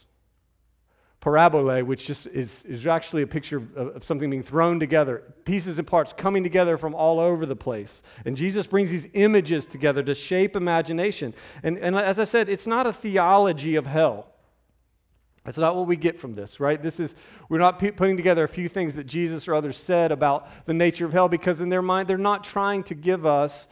parabole, 1.22 1.82
which 1.86 2.06
just 2.06 2.28
is, 2.28 2.64
is 2.64 2.86
actually 2.86 3.22
a 3.22 3.28
picture 3.28 3.60
of, 3.60 3.78
of, 3.78 4.04
something 4.04 4.30
being 4.30 4.44
thrown 4.44 4.82
together, 4.82 5.24
pieces 5.46 5.80
and 5.80 5.88
parts 5.88 6.12
coming 6.12 6.44
together 6.44 6.78
from 6.78 6.94
all 6.94 7.22
over 7.22 7.46
the 7.46 7.56
place. 7.56 8.04
And 8.26 8.36
Jesus 8.36 8.68
brings 8.68 8.92
these 8.92 9.08
images 9.14 9.66
together 9.66 10.04
to 10.04 10.14
shape 10.14 10.58
imagination. 10.58 11.34
And, 11.64 11.78
and 11.78 11.96
as 11.96 12.20
I 12.20 12.26
said, 12.26 12.50
it's 12.50 12.68
not 12.68 12.86
a 12.86 12.92
theology 12.92 13.78
of 13.78 13.86
hell. 13.86 14.35
That's 15.46 15.60
not 15.60 15.76
what 15.76 15.86
we 15.86 15.96
get 15.96 16.20
from 16.20 16.34
this, 16.34 16.60
right? 16.60 16.82
This 16.82 17.00
is, 17.00 17.16
we're 17.50 17.60
not 17.60 17.78
putting 17.78 18.18
together 18.18 18.44
a 18.44 18.48
few 18.48 18.68
things 18.68 18.96
that 18.96 19.06
Jesus 19.06 19.48
or 19.48 19.54
others 19.54 19.78
said 19.78 20.12
about 20.12 20.50
the 20.66 20.74
nature 20.74 21.06
of 21.06 21.14
hell 21.14 21.30
because 21.30 21.62
in 21.62 21.70
their 21.70 21.84
mind, 21.84 22.10
they're 22.10 22.18
not 22.18 22.44
trying 22.44 22.84
to 22.86 22.96
give 22.96 23.28
us, 23.28 23.68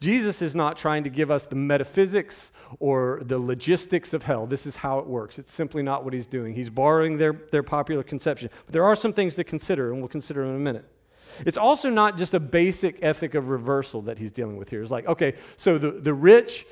Jesus 0.00 0.40
is 0.40 0.54
not 0.54 0.78
trying 0.78 1.04
to 1.04 1.10
give 1.10 1.30
us 1.30 1.44
the 1.44 1.54
metaphysics 1.54 2.50
or 2.80 3.20
the 3.24 3.38
logistics 3.38 4.14
of 4.14 4.22
hell. 4.22 4.46
This 4.46 4.66
is 4.66 4.76
how 4.76 5.00
it 5.00 5.06
works. 5.06 5.38
It's 5.38 5.52
simply 5.52 5.82
not 5.82 6.02
what 6.02 6.14
he's 6.14 6.26
doing. 6.26 6.54
He's 6.54 6.70
borrowing 6.70 7.18
their, 7.18 7.34
their 7.52 7.62
popular 7.62 8.02
conception. 8.02 8.48
But 8.64 8.72
there 8.72 8.84
are 8.84 8.96
some 8.96 9.12
things 9.12 9.34
to 9.34 9.44
consider, 9.44 9.92
and 9.92 10.00
we'll 10.00 10.08
consider 10.08 10.44
in 10.44 10.54
a 10.54 10.58
minute. 10.58 10.86
It's 11.44 11.58
also 11.58 11.90
not 11.90 12.16
just 12.16 12.32
a 12.32 12.40
basic 12.40 12.98
ethic 13.02 13.34
of 13.34 13.48
reversal 13.48 14.00
that 14.02 14.18
he's 14.18 14.32
dealing 14.32 14.56
with 14.56 14.70
here. 14.70 14.82
It's 14.82 14.90
like, 14.90 15.06
okay, 15.06 15.34
so 15.58 15.76
the, 15.76 15.90
the 15.90 16.14
rich, 16.14 16.66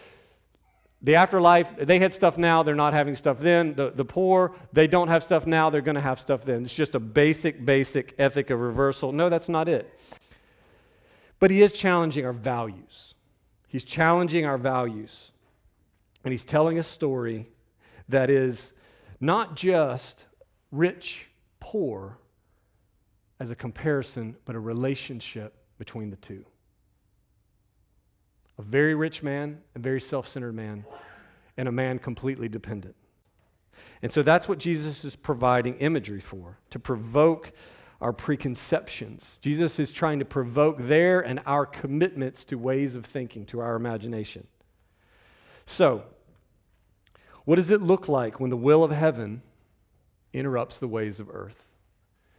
the 1.03 1.17
afterlife, 1.17 1.77
they 1.77 1.99
had 1.99 2.13
stuff 2.15 2.39
now, 2.39 2.63
they're 2.63 2.75
not 2.75 2.95
having 2.95 3.15
stuff 3.15 3.39
then. 3.39 3.75
The, 3.75 3.91
the 3.91 4.05
poor, 4.05 4.55
they 4.73 4.87
don't 4.87 5.09
have 5.09 5.23
stuff 5.23 5.47
now, 5.47 5.69
they're 5.69 5.83
going 5.83 5.97
to 5.97 6.01
have 6.01 6.19
stuff 6.19 6.45
then. 6.45 6.65
It's 6.65 6.75
just 6.75 6.95
a 6.95 7.01
basic, 7.01 7.65
basic 7.65 8.15
ethic 8.19 8.51
of 8.51 8.61
reversal. 8.61 9.13
No, 9.13 9.29
that's 9.29 9.49
not 9.49 9.69
it. 9.69 9.93
But 11.39 11.51
he 11.51 11.63
is 11.63 11.73
challenging 11.73 12.25
our 12.25 12.33
values. 12.33 13.15
He's 13.69 13.85
challenging 13.85 14.47
our 14.47 14.57
values. 14.57 15.33
And 16.25 16.33
he's 16.33 16.45
telling 16.45 16.79
a 16.79 16.83
story 16.83 17.49
that 18.09 18.31
is 18.31 18.73
not 19.21 19.55
just 19.55 20.25
rich, 20.73 21.27
poor 21.61 22.19
as 23.39 23.51
a 23.51 23.55
comparison, 23.55 24.35
but 24.47 24.57
a 24.57 24.61
relationship 24.61 25.55
between 25.79 26.09
the 26.09 26.17
two 26.17 26.45
a 28.59 28.63
very 28.63 28.95
rich 28.95 29.23
man, 29.23 29.61
a 29.75 29.79
very 29.79 30.01
self 30.01 30.29
centered 30.29 30.55
man, 30.55 30.85
and 31.57 31.69
a 31.69 31.73
man 31.73 31.99
completely 31.99 32.49
dependent. 32.49 32.95
And 34.03 34.13
so 34.13 34.23
that's 34.23 34.49
what 34.49 34.59
Jesus 34.59 35.05
is 35.05 35.17
providing 35.17 35.77
imagery 35.77 36.21
for, 36.21 36.59
to 36.71 36.79
provoke 36.79 37.53
our 38.01 38.13
preconceptions. 38.13 39.39
Jesus 39.41 39.79
is 39.79 39.91
trying 39.91 40.19
to 40.19 40.25
provoke 40.25 40.79
their 40.79 41.21
and 41.21 41.41
our 41.47 41.65
commitments 41.65 42.45
to 42.45 42.57
ways 42.57 42.95
of 42.95 43.07
thinking, 43.07 43.47
to 43.47 43.61
our 43.61 43.75
imagination. 43.75 44.47
So, 45.65 46.05
what 47.45 47.57
does 47.57 47.71
it 47.71 47.81
look 47.81 48.09
like 48.09 48.41
when 48.41 48.51
the 48.51 48.57
will 48.57 48.85
of 48.85 48.91
heaven 48.91 49.43
interrupts 50.33 50.79
the 50.79 50.89
ways 50.89 51.21
of 51.21 51.31
earth? 51.31 51.65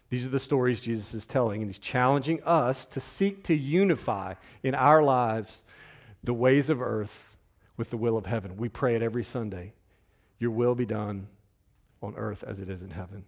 These 0.10 0.26
are 0.26 0.30
the 0.30 0.40
stories 0.40 0.80
Jesus 0.80 1.14
is 1.14 1.26
telling, 1.26 1.62
and 1.62 1.70
he's 1.70 1.80
challenging 1.80 2.42
us 2.44 2.86
to 2.88 3.00
seek 3.00 3.44
to 3.46 3.56
unify 3.56 4.36
in 4.64 4.76
our 4.76 5.02
lives 5.02 5.64
the 6.24 6.34
ways 6.34 6.70
of 6.70 6.82
earth 6.82 7.38
with 7.78 7.90
the 7.90 7.98
will 7.98 8.18
of 8.18 8.26
heaven. 8.26 8.58
We 8.58 8.70
pray 8.70 8.96
it 8.96 9.02
every 9.02 9.24
Sunday. 9.24 9.74
Your 10.40 10.52
will 10.52 10.76
be 10.76 10.86
done 10.86 11.28
on 12.02 12.16
earth 12.16 12.44
as 12.46 12.60
it 12.60 12.70
is 12.70 12.84
in 12.84 12.92
heaven. 12.92 13.26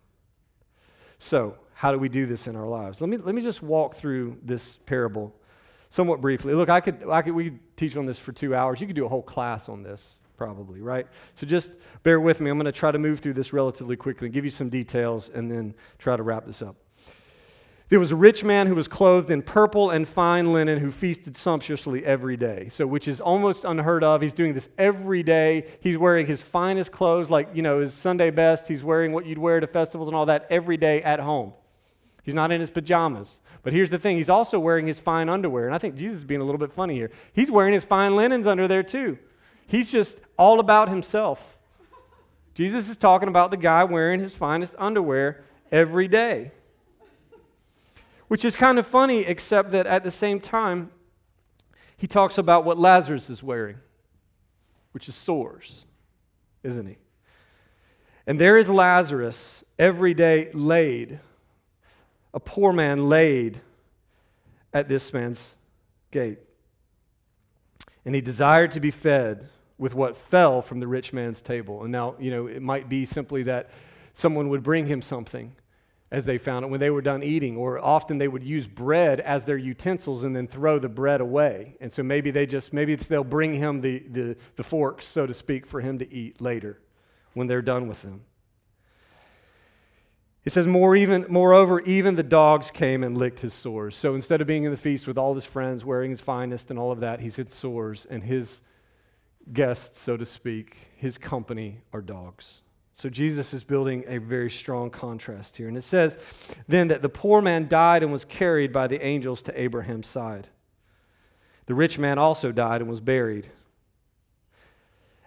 So, 1.17 1.57
how 1.73 1.91
do 1.91 1.97
we 1.97 2.09
do 2.09 2.25
this 2.25 2.47
in 2.47 2.55
our 2.55 2.67
lives? 2.67 3.01
Let 3.01 3.09
me, 3.09 3.17
let 3.17 3.35
me 3.35 3.41
just 3.41 3.61
walk 3.61 3.95
through 3.95 4.37
this 4.41 4.79
parable 4.85 5.33
somewhat 5.89 6.21
briefly. 6.21 6.53
Look, 6.53 6.69
I 6.69 6.79
could, 6.79 7.09
I 7.09 7.21
could, 7.21 7.33
we 7.33 7.45
could 7.45 7.77
teach 7.77 7.95
on 7.95 8.05
this 8.05 8.19
for 8.19 8.31
two 8.31 8.55
hours. 8.55 8.79
You 8.79 8.87
could 8.87 8.95
do 8.95 9.05
a 9.05 9.09
whole 9.09 9.23
class 9.23 9.69
on 9.69 9.83
this. 9.83 10.19
probably, 10.37 10.81
right? 10.81 11.07
So 11.35 11.45
just 11.45 11.71
bear 12.03 12.19
with 12.19 12.39
me. 12.39 12.49
I'm 12.49 12.57
going 12.57 12.65
to 12.65 12.71
try 12.71 12.91
to 12.91 12.99
move 12.99 13.19
through 13.19 13.33
this 13.33 13.51
relatively 13.51 13.97
quickly 13.97 14.27
and 14.27 14.33
give 14.33 14.45
you 14.45 14.51
some 14.51 14.69
details 14.69 15.29
and 15.29 15.51
then 15.51 15.75
try 15.97 16.15
to 16.15 16.23
wrap 16.23 16.45
this 16.45 16.61
up. 16.61 16.75
There 17.89 17.99
was 17.99 18.11
a 18.11 18.15
rich 18.15 18.43
man 18.43 18.67
who 18.67 18.75
was 18.75 18.87
clothed 18.87 19.31
in 19.31 19.41
purple 19.41 19.89
and 19.89 20.07
fine 20.07 20.53
linen 20.53 20.77
who 20.77 20.91
feasted 20.91 21.35
sumptuously 21.35 22.05
every 22.05 22.37
day. 22.37 22.69
So, 22.69 22.85
which 22.85 23.07
is 23.07 23.19
almost 23.19 23.65
unheard 23.65 24.03
of. 24.03 24.21
He's 24.21 24.31
doing 24.31 24.53
this 24.53 24.69
every 24.77 25.23
day. 25.23 25.65
He's 25.81 25.97
wearing 25.97 26.27
his 26.27 26.39
finest 26.39 26.91
clothes, 26.91 27.31
like, 27.31 27.49
you 27.55 27.63
know, 27.63 27.79
his 27.79 27.95
Sunday 27.95 28.29
best. 28.29 28.67
He's 28.67 28.83
wearing 28.83 29.11
what 29.11 29.25
you'd 29.25 29.39
wear 29.39 29.59
to 29.59 29.65
festivals 29.65 30.07
and 30.07 30.15
all 30.15 30.27
that 30.27 30.45
every 30.51 30.77
day 30.77 31.01
at 31.01 31.19
home. 31.19 31.53
He's 32.21 32.35
not 32.35 32.51
in 32.51 32.61
his 32.61 32.69
pajamas. 32.69 33.39
But 33.63 33.73
here's 33.73 33.89
the 33.89 33.97
thing 33.97 34.17
he's 34.17 34.29
also 34.29 34.59
wearing 34.59 34.85
his 34.85 34.99
fine 34.99 35.27
underwear. 35.27 35.65
And 35.65 35.73
I 35.73 35.79
think 35.79 35.95
Jesus 35.95 36.19
is 36.19 36.25
being 36.25 36.41
a 36.41 36.45
little 36.45 36.59
bit 36.59 36.71
funny 36.71 36.93
here. 36.93 37.09
He's 37.33 37.49
wearing 37.49 37.73
his 37.73 37.85
fine 37.85 38.15
linens 38.15 38.45
under 38.45 38.67
there, 38.67 38.83
too. 38.83 39.17
He's 39.65 39.91
just 39.91 40.19
all 40.37 40.59
about 40.59 40.89
himself. 40.89 41.57
Jesus 42.53 42.87
is 42.87 42.97
talking 42.97 43.29
about 43.29 43.49
the 43.49 43.57
guy 43.57 43.83
wearing 43.83 44.19
his 44.19 44.35
finest 44.35 44.75
underwear 44.77 45.43
every 45.71 46.07
day 46.07 46.51
which 48.29 48.45
is 48.45 48.55
kind 48.55 48.79
of 48.79 48.87
funny, 48.87 49.21
except 49.21 49.71
that 49.71 49.85
at 49.85 50.03
the 50.03 50.11
same 50.11 50.39
time, 50.39 50.91
he 51.97 52.07
talks 52.07 52.37
about 52.37 52.63
what 52.63 52.77
Lazarus 52.77 53.29
is 53.29 53.43
wearing, 53.43 53.77
which 54.93 55.09
is 55.09 55.15
sores, 55.15 55.85
isn't 56.63 56.85
he? 56.85 56.97
And 58.25 58.39
there 58.39 58.57
is 58.59 58.69
Lazarus 58.69 59.63
every 59.79 60.13
day 60.13 60.51
laid, 60.53 61.19
a 62.31 62.39
poor 62.39 62.71
man 62.71 63.09
laid 63.09 63.59
at 64.71 64.87
this 64.87 65.11
man's 65.11 65.55
gate. 66.11 66.37
And 68.05 68.13
he 68.13 68.21
desired 68.21 68.71
to 68.73 68.79
be 68.79 68.91
fed 68.91 69.49
with 69.79 69.95
what 69.95 70.15
fell 70.15 70.61
from 70.61 70.79
the 70.79 70.87
rich 70.87 71.13
man's 71.13 71.41
table. 71.41 71.81
And 71.81 71.91
now, 71.91 72.13
you 72.19 72.29
know, 72.29 72.45
it 72.45 72.61
might 72.61 72.87
be 72.87 73.05
simply 73.05 73.41
that 73.43 73.71
someone 74.13 74.49
would 74.49 74.61
bring 74.61 74.85
him 74.85 75.01
something 75.01 75.55
as 76.11 76.25
they 76.25 76.37
found 76.37 76.65
it 76.65 76.69
when 76.69 76.79
they 76.79 76.89
were 76.89 77.01
done 77.01 77.21
eating, 77.21 77.55
or 77.55 77.77
often 77.79 78.17
they 78.17 78.27
would 78.27 78.43
use 78.43 78.67
bread 78.67 79.19
as 79.19 79.45
their 79.45 79.57
utensils 79.57 80.23
and 80.23 80.35
then 80.35 80.47
throw 80.47 80.79
the 80.79 80.89
bread 80.89 81.21
away. 81.21 81.75
And 81.79 81.91
so 81.91 82.01
maybe 82.01 82.31
they 82.31 82.47
just, 82.47 82.73
maybe 82.73 82.95
they'll 82.95 83.23
bring 83.23 83.53
him 83.53 83.81
the, 83.81 83.99
the, 84.09 84.35
the 84.55 84.63
forks, 84.63 85.05
so 85.05 85.27
to 85.27 85.33
speak, 85.33 85.67
for 85.67 85.81
him 85.81 85.99
to 85.99 86.11
eat 86.11 86.41
later 86.41 86.79
when 87.33 87.47
they're 87.47 87.61
done 87.61 87.87
with 87.87 88.01
them. 88.01 88.21
It 90.45 90.51
says, 90.51 90.65
More 90.65 90.95
even, 90.95 91.27
moreover, 91.29 91.79
even 91.81 92.15
the 92.15 92.23
dogs 92.23 92.71
came 92.71 93.03
and 93.03 93.15
licked 93.15 93.41
his 93.41 93.53
sores. 93.53 93.95
So 93.95 94.15
instead 94.15 94.41
of 94.41 94.47
being 94.47 94.63
in 94.63 94.71
the 94.71 94.77
feast 94.77 95.05
with 95.05 95.17
all 95.17 95.35
his 95.35 95.45
friends, 95.45 95.85
wearing 95.85 96.09
his 96.09 96.21
finest 96.21 96.71
and 96.71 96.79
all 96.79 96.91
of 96.91 97.01
that, 97.01 97.19
he's 97.19 97.35
had 97.35 97.51
sores, 97.51 98.07
and 98.09 98.23
his 98.23 98.61
guests, 99.53 99.99
so 99.99 100.17
to 100.17 100.25
speak, 100.25 100.77
his 100.95 101.19
company 101.19 101.81
are 101.93 102.01
dogs. 102.01 102.61
So 102.99 103.07
Jesus 103.07 103.53
is 103.53 103.63
building 103.63 104.03
a 104.07 104.17
very 104.17 104.51
strong 104.51 104.89
contrast 104.89 105.55
here. 105.55 105.69
And 105.69 105.77
it 105.77 105.83
says 105.83 106.17
then 106.67 106.89
that 106.89 107.01
the 107.01 107.07
poor 107.07 107.41
man 107.41 107.69
died 107.69 108.03
and 108.03 108.11
was 108.11 108.25
carried 108.25 108.73
by 108.73 108.87
the 108.87 109.01
angels 109.01 109.41
to 109.43 109.57
Abraham's 109.59 110.07
side. 110.07 110.49
The 111.67 111.75
rich 111.75 111.97
man 111.97 112.17
also 112.17 112.51
died 112.51 112.81
and 112.81 112.89
was 112.89 112.99
buried. 112.99 113.47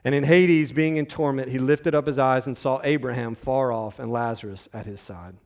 And 0.04 0.14
in 0.14 0.24
Hades, 0.24 0.70
being 0.70 0.98
in 0.98 1.06
torment, 1.06 1.48
he 1.48 1.58
lifted 1.58 1.94
up 1.94 2.06
his 2.06 2.18
eyes 2.18 2.46
and 2.46 2.58
saw 2.58 2.78
Abraham 2.84 3.34
far 3.34 3.72
off 3.72 3.98
and 3.98 4.12
Lazarus 4.12 4.68
at 4.74 4.84
his 4.84 5.00
side. 5.00 5.36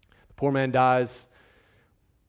The 0.00 0.34
poor 0.34 0.50
man 0.50 0.72
dies, 0.72 1.28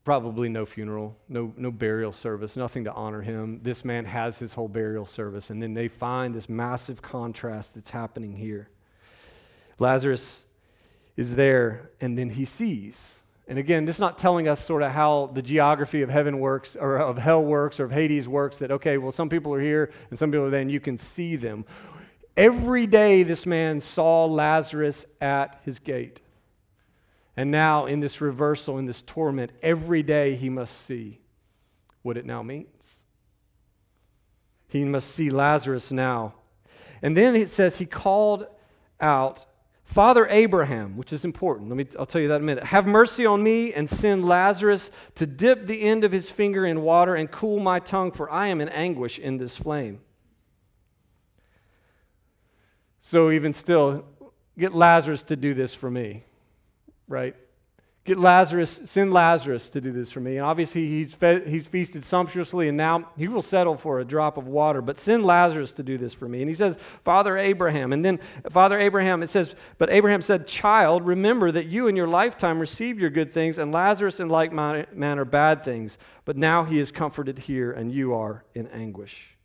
probably 0.04 0.48
no 0.48 0.64
funeral, 0.68 1.18
no, 1.28 1.56
no 1.58 1.72
burial 1.72 2.14
service, 2.14 2.56
nothing 2.56 2.84
to 2.84 2.94
honor 2.94 3.24
him. 3.24 3.62
This 3.64 3.84
man 3.84 4.06
has 4.06 4.38
his 4.38 4.54
whole 4.54 4.68
burial 4.68 5.08
service. 5.08 5.50
And 5.50 5.60
then 5.64 5.74
they 5.74 5.88
find 5.88 6.36
this 6.36 6.48
massive 6.48 7.02
contrast 7.02 7.74
that's 7.74 7.90
happening 7.90 8.36
here. 8.36 8.70
Lazarus 9.80 10.44
is 11.16 11.36
there, 11.36 11.92
and 12.00 12.18
then 12.18 12.30
he 12.32 12.46
sees. 12.46 13.20
And 13.48 13.58
again, 13.58 13.86
this 13.86 13.96
is 13.96 14.00
not 14.00 14.18
telling 14.18 14.48
us 14.48 14.64
sort 14.64 14.84
of 14.84 14.92
how 14.92 15.32
the 15.34 15.42
geography 15.42 16.02
of 16.02 16.10
heaven 16.10 16.40
works 16.40 16.76
or 16.76 16.98
of 16.98 17.18
hell 17.18 17.44
works 17.44 17.80
or 17.80 17.86
of 17.86 17.92
Hades 17.92 18.28
works 18.28 18.58
that, 18.58 18.72
okay, 18.72 18.98
well, 18.98 19.12
some 19.12 19.30
people 19.30 19.54
are 19.54 19.62
here 19.62 19.92
and 20.10 20.20
some 20.20 20.32
people 20.32 20.46
are 20.48 20.50
there, 20.50 20.62
and 20.62 20.72
you 20.72 20.82
can 20.82 20.98
see 20.98 21.36
them. 21.38 21.64
Every 22.36 22.86
day, 22.86 23.24
this 23.24 23.46
man 23.46 23.80
saw 23.80 24.26
Lazarus 24.26 25.06
at 25.22 25.60
his 25.64 25.80
gate. 25.80 26.22
And 27.38 27.50
now, 27.50 27.86
in 27.86 28.00
this 28.00 28.20
reversal, 28.20 28.78
in 28.80 28.86
this 28.86 29.02
torment, 29.02 29.52
every 29.62 30.04
day 30.04 30.36
he 30.36 30.50
must 30.50 30.86
see 30.86 31.20
what 32.02 32.18
it 32.18 32.26
now 32.26 32.44
means. 32.44 32.68
He 34.68 34.84
must 34.84 35.10
see 35.12 35.30
Lazarus 35.30 35.92
now. 35.92 36.34
And 37.02 37.16
then 37.16 37.36
it 37.36 37.50
says 37.50 37.78
he 37.78 37.86
called 37.86 38.48
out 39.00 39.46
Father 39.88 40.28
Abraham, 40.30 40.98
which 40.98 41.14
is 41.14 41.24
important. 41.24 41.70
Let 41.70 41.78
me 41.78 41.86
I'll 41.98 42.06
tell 42.06 42.20
you 42.20 42.28
that 42.28 42.36
in 42.36 42.42
a 42.42 42.46
minute. 42.46 42.66
Have 42.66 42.86
mercy 42.86 43.26
on 43.26 43.42
me 43.42 43.74
and 43.74 43.90
send 43.90 44.26
Lazarus 44.26 44.92
to 45.16 45.26
dip 45.26 45.66
the 45.66 45.82
end 45.82 46.04
of 46.04 46.12
his 46.12 46.30
finger 46.30 46.66
in 46.66 46.82
water 46.82 47.16
and 47.16 47.32
cool 47.32 47.60
my 47.60 47.80
tongue 47.80 48.12
for 48.12 48.30
I 48.30 48.48
am 48.48 48.60
in 48.60 48.68
anguish 48.68 49.18
in 49.18 49.38
this 49.38 49.56
flame. 49.56 50.02
So 53.00 53.32
even 53.32 53.54
still 53.54 54.04
get 54.60 54.76
Lazarus 54.76 55.24
to 55.24 55.38
do 55.38 55.54
this 55.54 55.74
for 55.74 55.90
me. 55.90 56.26
Right? 57.08 57.38
Get 58.08 58.20
Lazarus, 58.20 58.80
send 58.86 59.12
Lazarus 59.12 59.68
to 59.68 59.82
do 59.82 59.92
this 59.92 60.14
for 60.14 60.22
me. 60.22 60.38
And 60.38 60.46
obviously, 60.46 60.88
he's, 60.88 61.14
fed, 61.14 61.46
he's 61.46 61.68
feasted 61.68 62.06
sumptuously, 62.06 62.70
and 62.70 62.78
now 62.78 63.10
he 63.18 63.28
will 63.28 63.42
settle 63.42 63.76
for 63.76 64.00
a 64.00 64.06
drop 64.06 64.38
of 64.38 64.48
water. 64.48 64.82
But 64.82 64.98
send 64.98 65.26
Lazarus 65.26 65.74
to 65.74 65.84
do 65.84 65.98
this 65.98 66.14
for 66.14 66.26
me. 66.30 66.40
And 66.40 66.50
he 66.50 66.56
says, 66.56 66.78
Father 67.04 67.38
Abraham. 67.38 67.92
And 67.92 68.06
then, 68.06 68.22
Father 68.50 68.80
Abraham, 68.80 69.24
it 69.24 69.30
says, 69.30 69.54
But 69.78 69.92
Abraham 69.92 70.22
said, 70.22 70.48
Child, 70.48 71.06
remember 71.06 71.52
that 71.52 71.66
you 71.66 71.88
in 71.88 71.98
your 71.98 72.08
lifetime 72.08 72.60
received 72.60 72.98
your 72.98 73.10
good 73.10 73.30
things, 73.30 73.58
and 73.58 73.74
Lazarus 73.74 74.22
in 74.22 74.30
like 74.30 74.54
manner 74.54 75.26
bad 75.26 75.66
things. 75.66 75.98
But 76.24 76.38
now 76.38 76.64
he 76.64 76.80
is 76.80 76.94
comforted 76.94 77.38
here, 77.38 77.74
and 77.74 77.92
you 77.92 78.14
are 78.14 78.46
in 78.56 78.68
anguish. 78.68 79.36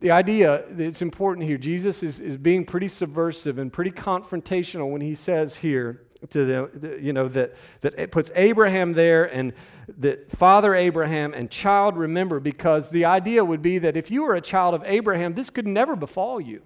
The 0.00 0.10
idea 0.10 0.64
that's 0.70 1.00
important 1.00 1.46
here, 1.46 1.58
Jesus 1.58 2.02
is, 2.02 2.18
is 2.18 2.36
being 2.36 2.64
pretty 2.64 2.88
subversive 2.88 3.58
and 3.58 3.72
pretty 3.72 3.92
confrontational 3.92 4.90
when 4.90 5.00
he 5.00 5.14
says 5.14 5.54
here, 5.58 6.02
to 6.28 6.44
the, 6.44 6.98
you 7.00 7.12
know, 7.12 7.28
that, 7.28 7.54
that 7.80 7.98
it 7.98 8.12
puts 8.12 8.30
Abraham 8.34 8.92
there 8.92 9.24
and 9.24 9.54
that 9.98 10.30
father 10.30 10.74
Abraham 10.74 11.32
and 11.32 11.50
child 11.50 11.96
remember, 11.96 12.40
because 12.40 12.90
the 12.90 13.06
idea 13.06 13.44
would 13.44 13.62
be 13.62 13.78
that 13.78 13.96
if 13.96 14.10
you 14.10 14.24
were 14.24 14.34
a 14.34 14.40
child 14.40 14.74
of 14.74 14.82
Abraham, 14.84 15.34
this 15.34 15.48
could 15.48 15.66
never 15.66 15.96
befall 15.96 16.40
you. 16.40 16.62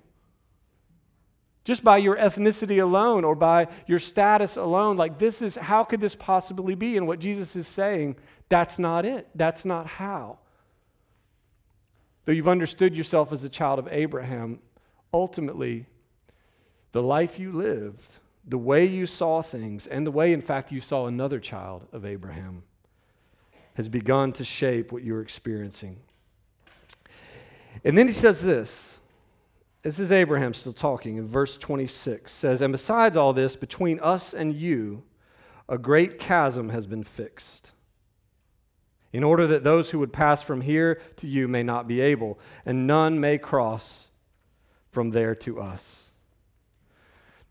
Just 1.64 1.82
by 1.82 1.96
your 1.96 2.16
ethnicity 2.16 2.82
alone 2.82 3.25
or 3.25 3.34
by 3.34 3.68
your 3.87 3.99
status 3.99 4.56
alone, 4.56 4.96
like 4.96 5.18
this 5.18 5.40
is, 5.40 5.54
how 5.54 5.84
could 5.84 6.00
this 6.00 6.14
possibly 6.14 6.75
be? 6.75 6.96
And 6.96 7.06
what 7.06 7.20
Jesus 7.20 7.56
is 7.56 7.66
saying, 7.66 8.16
that's 8.49 8.78
not 8.78 9.06
it. 9.06 9.28
That's 9.34 9.64
not 9.64 9.87
how. 9.87 10.38
Though 12.25 12.32
you've 12.32 12.49
understood 12.49 12.94
yourself 12.94 13.32
as 13.32 13.44
a 13.44 13.49
child 13.49 13.78
of 13.78 13.88
Abraham, 13.90 14.58
ultimately, 15.12 15.87
the 16.92 17.02
life 17.02 17.38
you 17.38 17.52
lived 17.52 18.18
the 18.46 18.58
way 18.58 18.84
you 18.84 19.06
saw 19.06 19.42
things 19.42 19.86
and 19.86 20.06
the 20.06 20.10
way, 20.10 20.32
in 20.32 20.40
fact, 20.40 20.70
you 20.70 20.80
saw 20.80 21.06
another 21.06 21.40
child 21.40 21.86
of 21.92 22.04
Abraham 22.04 22.62
has 23.74 23.88
begun 23.88 24.32
to 24.32 24.44
shape 24.44 24.92
what 24.92 25.02
you're 25.02 25.22
experiencing. 25.22 25.98
And 27.84 27.98
then 27.98 28.06
he 28.06 28.12
says 28.12 28.42
this. 28.42 29.00
This 29.82 29.98
is 29.98 30.10
Abraham 30.10 30.54
still 30.54 30.72
talking 30.72 31.16
in 31.18 31.26
verse 31.26 31.58
26 31.58 32.32
says, 32.32 32.62
And 32.62 32.72
besides 32.72 33.16
all 33.16 33.34
this, 33.34 33.54
between 33.54 34.00
us 34.00 34.32
and 34.32 34.54
you, 34.54 35.02
a 35.68 35.76
great 35.76 36.18
chasm 36.18 36.70
has 36.70 36.86
been 36.86 37.02
fixed, 37.02 37.72
in 39.12 39.22
order 39.22 39.46
that 39.46 39.64
those 39.64 39.90
who 39.90 39.98
would 39.98 40.12
pass 40.12 40.42
from 40.42 40.62
here 40.62 41.00
to 41.16 41.26
you 41.26 41.48
may 41.48 41.62
not 41.62 41.86
be 41.86 42.00
able, 42.00 42.38
and 42.64 42.86
none 42.86 43.20
may 43.20 43.36
cross 43.36 44.08
from 44.90 45.10
there 45.10 45.34
to 45.34 45.60
us. 45.60 46.03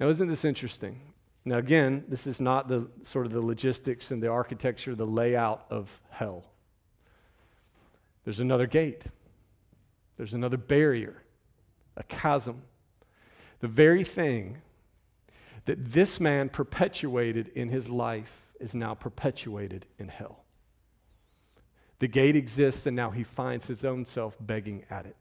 Now, 0.04 0.10
isn't 0.10 0.28
this 0.28 0.44
interesting? 0.44 1.00
Now, 1.46 1.60
again, 1.60 2.04
this 2.10 2.28
is 2.28 2.42
not 2.42 2.68
the 2.68 2.90
sort 3.04 3.26
of 3.26 3.32
the 3.32 3.40
logistics 3.40 4.12
and 4.12 4.22
the 4.22 4.28
architecture, 4.28 4.96
the 4.96 5.08
layout 5.08 5.66
of 5.70 6.02
hell. 6.10 6.44
There's 8.26 8.42
another 8.42 8.68
gate, 8.68 9.06
there's 10.18 10.34
another 10.34 10.58
barrier, 10.58 11.24
a 11.96 12.04
chasm. 12.04 12.64
The 13.62 13.70
very 13.70 14.04
thing 14.04 14.58
that 15.64 15.94
this 15.94 16.20
man 16.20 16.50
perpetuated 16.50 17.48
in 17.56 17.70
his 17.70 17.88
life 17.88 18.52
is 18.60 18.76
now 18.76 18.96
perpetuated 18.96 19.86
in 19.98 20.10
hell. 20.10 20.44
The 22.00 22.10
gate 22.10 22.36
exists, 22.36 22.86
and 22.86 22.94
now 22.94 23.12
he 23.12 23.24
finds 23.24 23.68
his 23.68 23.86
own 23.86 24.04
self 24.04 24.36
begging 24.38 24.84
at 24.90 25.06
it. 25.06 25.16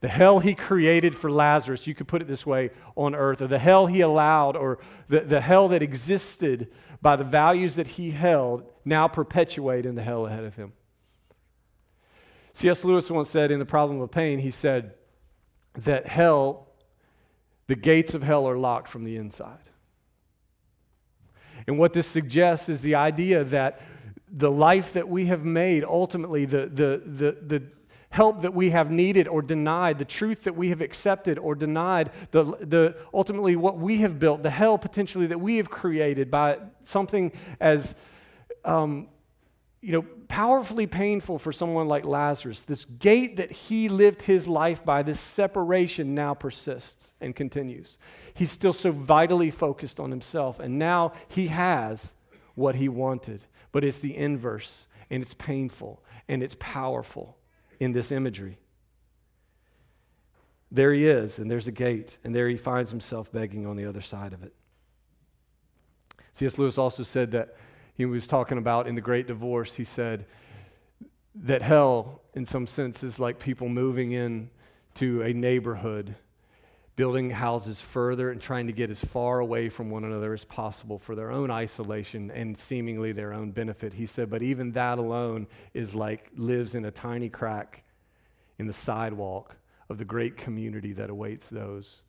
The 0.00 0.08
hell 0.08 0.38
he 0.38 0.54
created 0.54 1.16
for 1.16 1.30
Lazarus, 1.30 1.86
you 1.86 1.94
could 1.94 2.06
put 2.06 2.22
it 2.22 2.28
this 2.28 2.46
way, 2.46 2.70
on 2.94 3.14
earth, 3.14 3.42
or 3.42 3.48
the 3.48 3.58
hell 3.58 3.86
he 3.86 4.00
allowed, 4.00 4.56
or 4.56 4.78
the, 5.08 5.20
the 5.20 5.40
hell 5.40 5.68
that 5.68 5.82
existed 5.82 6.68
by 7.02 7.16
the 7.16 7.24
values 7.24 7.74
that 7.74 7.86
he 7.86 8.12
held, 8.12 8.64
now 8.84 9.08
perpetuate 9.08 9.86
in 9.86 9.96
the 9.96 10.02
hell 10.02 10.26
ahead 10.26 10.44
of 10.44 10.54
him. 10.54 10.72
C.S. 12.52 12.84
Lewis 12.84 13.10
once 13.10 13.30
said 13.30 13.50
in 13.50 13.58
The 13.58 13.66
Problem 13.66 14.00
of 14.00 14.10
Pain, 14.10 14.38
he 14.38 14.50
said, 14.50 14.94
that 15.74 16.06
hell, 16.06 16.68
the 17.66 17.76
gates 17.76 18.14
of 18.14 18.22
hell 18.22 18.48
are 18.48 18.58
locked 18.58 18.88
from 18.88 19.04
the 19.04 19.16
inside. 19.16 19.58
And 21.66 21.78
what 21.78 21.92
this 21.92 22.06
suggests 22.06 22.68
is 22.68 22.80
the 22.80 22.94
idea 22.94 23.44
that 23.44 23.80
the 24.30 24.50
life 24.50 24.92
that 24.92 25.08
we 25.08 25.26
have 25.26 25.44
made, 25.44 25.84
ultimately, 25.84 26.44
the, 26.44 26.66
the, 26.66 27.02
the, 27.04 27.36
the 27.46 27.62
help 28.10 28.42
that 28.42 28.54
we 28.54 28.70
have 28.70 28.90
needed 28.90 29.28
or 29.28 29.42
denied, 29.42 29.98
the 29.98 30.04
truth 30.04 30.44
that 30.44 30.56
we 30.56 30.70
have 30.70 30.80
accepted 30.80 31.38
or 31.38 31.54
denied, 31.54 32.10
the, 32.30 32.44
the, 32.60 32.96
ultimately 33.12 33.54
what 33.54 33.78
we 33.78 33.98
have 33.98 34.18
built, 34.18 34.42
the 34.42 34.50
hell 34.50 34.78
potentially 34.78 35.26
that 35.26 35.40
we 35.40 35.58
have 35.58 35.70
created 35.70 36.30
by 36.30 36.58
something 36.82 37.32
as 37.60 37.94
um, 38.64 39.08
you 39.80 39.92
know, 39.92 40.02
powerfully 40.26 40.86
painful 40.86 41.38
for 41.38 41.52
someone 41.52 41.86
like 41.86 42.04
Lazarus. 42.04 42.62
This 42.62 42.84
gate 42.84 43.36
that 43.36 43.52
he 43.52 43.88
lived 43.88 44.22
his 44.22 44.48
life 44.48 44.84
by, 44.84 45.02
this 45.02 45.20
separation 45.20 46.14
now 46.14 46.34
persists 46.34 47.12
and 47.20 47.36
continues. 47.36 47.98
He's 48.34 48.50
still 48.50 48.72
so 48.72 48.90
vitally 48.90 49.50
focused 49.50 50.00
on 50.00 50.10
himself, 50.10 50.58
and 50.58 50.78
now 50.78 51.12
he 51.28 51.48
has 51.48 52.14
what 52.54 52.74
he 52.74 52.88
wanted, 52.88 53.44
but 53.70 53.84
it's 53.84 53.98
the 53.98 54.16
inverse, 54.16 54.88
and 55.10 55.22
it's 55.22 55.34
painful, 55.34 56.02
and 56.26 56.42
it's 56.42 56.56
powerful 56.58 57.38
in 57.78 57.92
this 57.92 58.12
imagery. 58.12 58.58
There 60.70 60.92
he 60.92 61.06
is, 61.06 61.38
and 61.38 61.50
there's 61.50 61.66
a 61.66 61.72
gate, 61.72 62.18
and 62.24 62.34
there 62.34 62.48
he 62.48 62.56
finds 62.56 62.90
himself 62.90 63.32
begging 63.32 63.66
on 63.66 63.76
the 63.76 63.86
other 63.86 64.02
side 64.02 64.32
of 64.32 64.42
it. 64.42 64.54
C.S. 66.34 66.58
Lewis 66.58 66.76
also 66.78 67.02
said 67.02 67.32
that 67.32 67.56
he 67.94 68.04
was 68.04 68.26
talking 68.26 68.58
about 68.58 68.86
in 68.86 68.94
the 68.94 69.00
great 69.00 69.26
divorce, 69.26 69.74
he 69.74 69.84
said 69.84 70.26
that 71.34 71.62
hell, 71.62 72.20
in 72.34 72.44
some 72.44 72.66
sense, 72.66 73.02
is 73.02 73.18
like 73.18 73.38
people 73.38 73.68
moving 73.68 74.12
in 74.12 74.50
to 74.94 75.22
a 75.22 75.32
neighborhood, 75.32 76.14
building 76.98 77.30
houses 77.30 77.80
further 77.80 78.28
and 78.32 78.42
trying 78.42 78.66
to 78.66 78.72
get 78.72 78.90
as 78.90 78.98
far 78.98 79.38
away 79.38 79.68
from 79.68 79.88
one 79.88 80.02
another 80.02 80.34
as 80.34 80.44
possible 80.44 80.98
for 80.98 81.14
their 81.14 81.30
own 81.30 81.48
isolation 81.48 82.28
and 82.32 82.58
seemingly 82.58 83.12
their 83.12 83.32
own 83.32 83.52
benefit. 83.52 83.94
He 83.94 84.04
said, 84.04 84.28
but 84.28 84.42
even 84.42 84.72
that 84.72 84.98
alone 84.98 85.46
is 85.72 85.94
like 85.94 86.28
lives 86.34 86.74
in 86.74 86.84
a 86.84 86.90
tiny 86.90 87.28
crack 87.28 87.84
in 88.58 88.66
the 88.66 88.72
sidewalk 88.72 89.54
of 89.88 89.98
the 89.98 90.04
great 90.04 90.36
community 90.36 90.92
that 90.94 91.08
awaits 91.08 91.48
those 91.48 92.02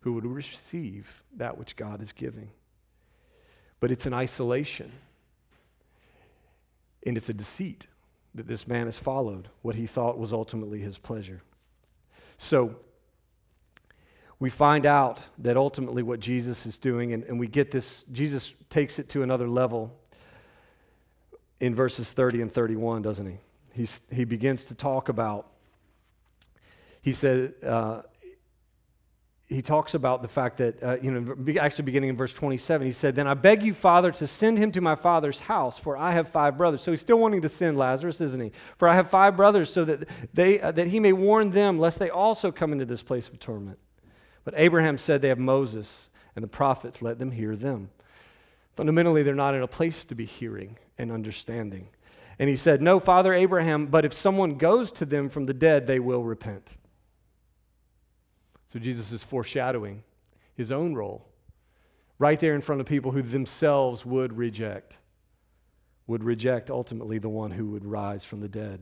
who 0.00 0.14
would 0.14 0.26
receive 0.26 1.22
that 1.36 1.56
which 1.56 1.76
God 1.76 2.02
is 2.02 2.10
giving. 2.10 2.50
But 3.78 3.92
it's 3.92 4.04
an 4.04 4.14
isolation. 4.14 4.90
And 7.06 7.16
it's 7.16 7.28
a 7.28 7.34
deceit 7.34 7.86
that 8.34 8.48
this 8.48 8.66
man 8.66 8.86
has 8.86 8.98
followed 8.98 9.48
what 9.62 9.76
he 9.76 9.86
thought 9.86 10.18
was 10.18 10.32
ultimately 10.32 10.80
his 10.80 10.98
pleasure. 10.98 11.42
So 12.36 12.74
we 14.38 14.50
find 14.50 14.86
out 14.86 15.20
that 15.38 15.56
ultimately 15.56 16.02
what 16.02 16.20
Jesus 16.20 16.66
is 16.66 16.76
doing, 16.76 17.12
and, 17.12 17.24
and 17.24 17.38
we 17.38 17.46
get 17.46 17.70
this, 17.70 18.04
Jesus 18.12 18.52
takes 18.68 18.98
it 18.98 19.08
to 19.10 19.22
another 19.22 19.48
level 19.48 19.96
in 21.60 21.74
verses 21.74 22.12
30 22.12 22.42
and 22.42 22.52
31, 22.52 23.02
doesn't 23.02 23.26
he? 23.26 23.36
He's, 23.72 24.00
he 24.12 24.24
begins 24.24 24.64
to 24.64 24.74
talk 24.74 25.08
about, 25.08 25.48
he 27.02 27.12
said, 27.12 27.54
uh, 27.64 28.02
he 29.46 29.62
talks 29.62 29.94
about 29.94 30.22
the 30.22 30.28
fact 30.28 30.56
that, 30.56 30.82
uh, 30.82 30.96
you 31.02 31.10
know, 31.10 31.58
actually 31.60 31.84
beginning 31.84 32.10
in 32.10 32.16
verse 32.16 32.32
27, 32.32 32.86
he 32.86 32.92
said, 32.92 33.14
Then 33.14 33.26
I 33.26 33.34
beg 33.34 33.62
you, 33.62 33.74
Father, 33.74 34.10
to 34.12 34.26
send 34.26 34.58
him 34.58 34.72
to 34.72 34.80
my 34.80 34.94
father's 34.94 35.40
house, 35.40 35.78
for 35.78 35.96
I 35.96 36.12
have 36.12 36.28
five 36.28 36.56
brothers. 36.56 36.82
So 36.82 36.90
he's 36.90 37.00
still 37.00 37.18
wanting 37.18 37.42
to 37.42 37.48
send 37.48 37.76
Lazarus, 37.76 38.20
isn't 38.20 38.40
he? 38.40 38.52
For 38.78 38.88
I 38.88 38.94
have 38.94 39.10
five 39.10 39.36
brothers, 39.36 39.72
so 39.72 39.84
that, 39.84 40.08
they, 40.32 40.60
uh, 40.60 40.72
that 40.72 40.88
he 40.88 40.98
may 40.98 41.12
warn 41.12 41.50
them, 41.50 41.78
lest 41.78 41.98
they 41.98 42.10
also 42.10 42.50
come 42.50 42.72
into 42.72 42.86
this 42.86 43.02
place 43.02 43.28
of 43.28 43.38
torment. 43.38 43.78
But 44.44 44.54
Abraham 44.56 44.98
said, 44.98 45.22
They 45.22 45.28
have 45.28 45.38
Moses 45.38 46.08
and 46.36 46.42
the 46.42 46.48
prophets, 46.48 47.02
let 47.02 47.18
them 47.18 47.30
hear 47.30 47.56
them. 47.56 47.90
Fundamentally, 48.76 49.22
they're 49.22 49.34
not 49.34 49.54
in 49.54 49.62
a 49.62 49.68
place 49.68 50.04
to 50.06 50.14
be 50.14 50.24
hearing 50.24 50.78
and 50.98 51.12
understanding. 51.12 51.88
And 52.38 52.50
he 52.50 52.56
said, 52.56 52.82
No, 52.82 53.00
Father 53.00 53.32
Abraham, 53.32 53.86
but 53.86 54.04
if 54.04 54.12
someone 54.12 54.56
goes 54.56 54.90
to 54.92 55.04
them 55.04 55.28
from 55.28 55.46
the 55.46 55.54
dead, 55.54 55.86
they 55.86 56.00
will 56.00 56.24
repent. 56.24 56.68
So 58.72 58.78
Jesus 58.78 59.12
is 59.12 59.22
foreshadowing 59.22 60.02
his 60.56 60.72
own 60.72 60.94
role 60.94 61.28
right 62.18 62.38
there 62.40 62.54
in 62.54 62.60
front 62.60 62.80
of 62.80 62.86
people 62.86 63.12
who 63.12 63.22
themselves 63.22 64.04
would 64.04 64.36
reject, 64.36 64.98
would 66.06 66.24
reject 66.24 66.70
ultimately 66.70 67.18
the 67.18 67.28
one 67.28 67.52
who 67.52 67.66
would 67.66 67.84
rise 67.84 68.24
from 68.24 68.40
the 68.40 68.48
dead. 68.48 68.80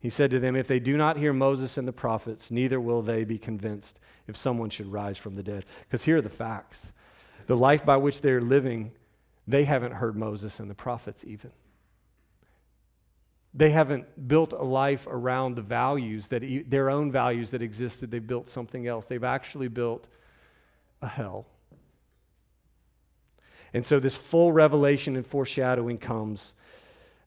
He 0.00 0.10
said 0.10 0.30
to 0.30 0.38
them, 0.38 0.54
If 0.54 0.68
they 0.68 0.80
do 0.80 0.96
not 0.96 1.16
hear 1.16 1.32
Moses 1.32 1.76
and 1.76 1.88
the 1.88 1.92
prophets, 1.92 2.50
neither 2.50 2.80
will 2.80 3.02
they 3.02 3.24
be 3.24 3.38
convinced 3.38 3.98
if 4.26 4.36
someone 4.36 4.70
should 4.70 4.92
rise 4.92 5.18
from 5.18 5.34
the 5.34 5.42
dead. 5.42 5.64
Because 5.80 6.04
here 6.04 6.18
are 6.18 6.22
the 6.22 6.28
facts 6.28 6.92
the 7.46 7.56
life 7.56 7.84
by 7.84 7.96
which 7.96 8.20
they're 8.20 8.42
living, 8.42 8.92
they 9.46 9.64
haven't 9.64 9.92
heard 9.92 10.14
Moses 10.14 10.60
and 10.60 10.70
the 10.70 10.74
prophets 10.74 11.24
even. 11.24 11.50
They 13.54 13.70
haven't 13.70 14.28
built 14.28 14.52
a 14.52 14.62
life 14.62 15.06
around 15.08 15.54
the 15.54 15.62
values 15.62 16.28
that 16.28 16.42
their 16.68 16.90
own 16.90 17.10
values 17.10 17.50
that 17.52 17.62
existed. 17.62 18.10
They've 18.10 18.24
built 18.24 18.48
something 18.48 18.86
else. 18.86 19.06
They've 19.06 19.24
actually 19.24 19.68
built 19.68 20.06
a 21.00 21.08
hell. 21.08 21.46
And 23.72 23.84
so 23.84 23.98
this 23.98 24.14
full 24.14 24.52
revelation 24.52 25.16
and 25.16 25.26
foreshadowing 25.26 25.98
comes, 25.98 26.52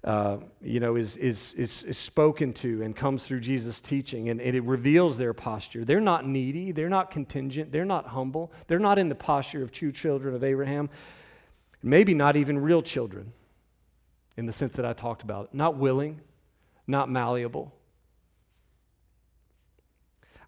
uh, 0.04 0.38
you 0.64 0.80
know, 0.80 0.96
is, 0.96 1.16
is, 1.18 1.54
is, 1.54 1.84
is, 1.84 1.96
spoken 1.96 2.54
to 2.54 2.82
and 2.82 2.96
comes 2.96 3.24
through 3.24 3.40
Jesus' 3.40 3.80
teaching, 3.80 4.30
and, 4.30 4.42
and 4.42 4.56
it 4.56 4.64
reveals 4.64 5.16
their 5.16 5.34
posture. 5.34 5.86
They're 5.86 6.00
not 6.00 6.26
needy, 6.26 6.72
they're 6.72 6.90
not 6.90 7.12
contingent, 7.12 7.72
they're 7.72 7.86
not 7.86 8.08
humble, 8.08 8.52
they're 8.68 8.80
not 8.80 8.98
in 8.98 9.10
the 9.10 9.16
posture 9.16 9.62
of 9.62 9.72
true 9.72 9.92
children 9.92 10.34
of 10.34 10.44
Abraham, 10.44 10.90
maybe 11.84 12.16
not 12.16 12.36
even 12.36 12.58
real 12.58 12.82
children 12.82 13.32
in 14.38 14.48
the 14.48 14.52
sense 14.52 14.76
that 14.78 14.86
I 14.88 14.94
talked 14.94 15.22
about. 15.22 15.54
Not 15.54 15.78
willing, 15.78 16.20
not 16.88 17.08
malleable. 17.08 17.72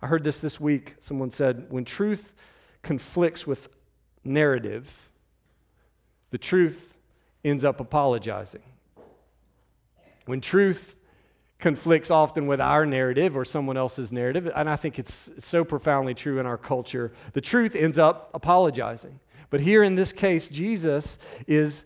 I 0.01 0.07
heard 0.07 0.23
this 0.23 0.39
this 0.39 0.59
week. 0.59 0.95
Someone 0.99 1.29
said, 1.29 1.67
when 1.69 1.85
truth 1.85 2.33
conflicts 2.81 3.45
with 3.45 3.69
narrative, 4.23 5.09
the 6.31 6.39
truth 6.39 6.95
ends 7.45 7.63
up 7.63 7.79
apologizing. 7.79 8.63
When 10.25 10.41
truth 10.41 10.95
conflicts 11.59 12.11
often 12.11 12.47
with 12.47 12.59
our 12.59 12.85
narrative 12.85 13.37
or 13.37 13.45
someone 13.45 13.77
else's 13.77 14.11
narrative, 14.11 14.51
and 14.53 14.69
I 14.69 14.75
think 14.75 14.99
it's 14.99 15.29
so 15.39 15.63
profoundly 15.63 16.13
true 16.13 16.39
in 16.39 16.45
our 16.45 16.57
culture, 16.57 17.13
the 17.33 17.41
truth 17.41 17.75
ends 17.75 17.97
up 17.97 18.29
apologizing. 18.33 19.19
But 19.49 19.61
here 19.61 19.83
in 19.83 19.95
this 19.95 20.11
case, 20.11 20.47
Jesus 20.47 21.17
is 21.47 21.85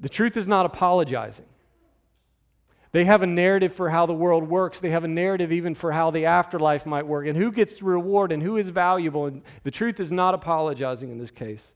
the 0.00 0.08
truth 0.08 0.36
is 0.36 0.46
not 0.46 0.66
apologizing. 0.66 1.46
They 2.92 3.04
have 3.06 3.22
a 3.22 3.26
narrative 3.26 3.72
for 3.72 3.90
how 3.90 4.06
the 4.06 4.12
world 4.12 4.48
works. 4.48 4.78
They 4.78 4.90
have 4.90 5.02
a 5.02 5.08
narrative 5.08 5.50
even 5.50 5.74
for 5.74 5.90
how 5.90 6.10
the 6.10 6.26
afterlife 6.26 6.86
might 6.86 7.06
work 7.06 7.26
and 7.26 7.36
who 7.36 7.50
gets 7.50 7.74
the 7.74 7.86
reward 7.86 8.30
and 8.30 8.42
who 8.42 8.56
is 8.56 8.68
valuable. 8.68 9.26
And 9.26 9.42
the 9.64 9.70
truth 9.70 9.98
is 9.98 10.12
not 10.12 10.34
apologizing 10.34 11.10
in 11.10 11.18
this 11.18 11.32
case. 11.32 11.74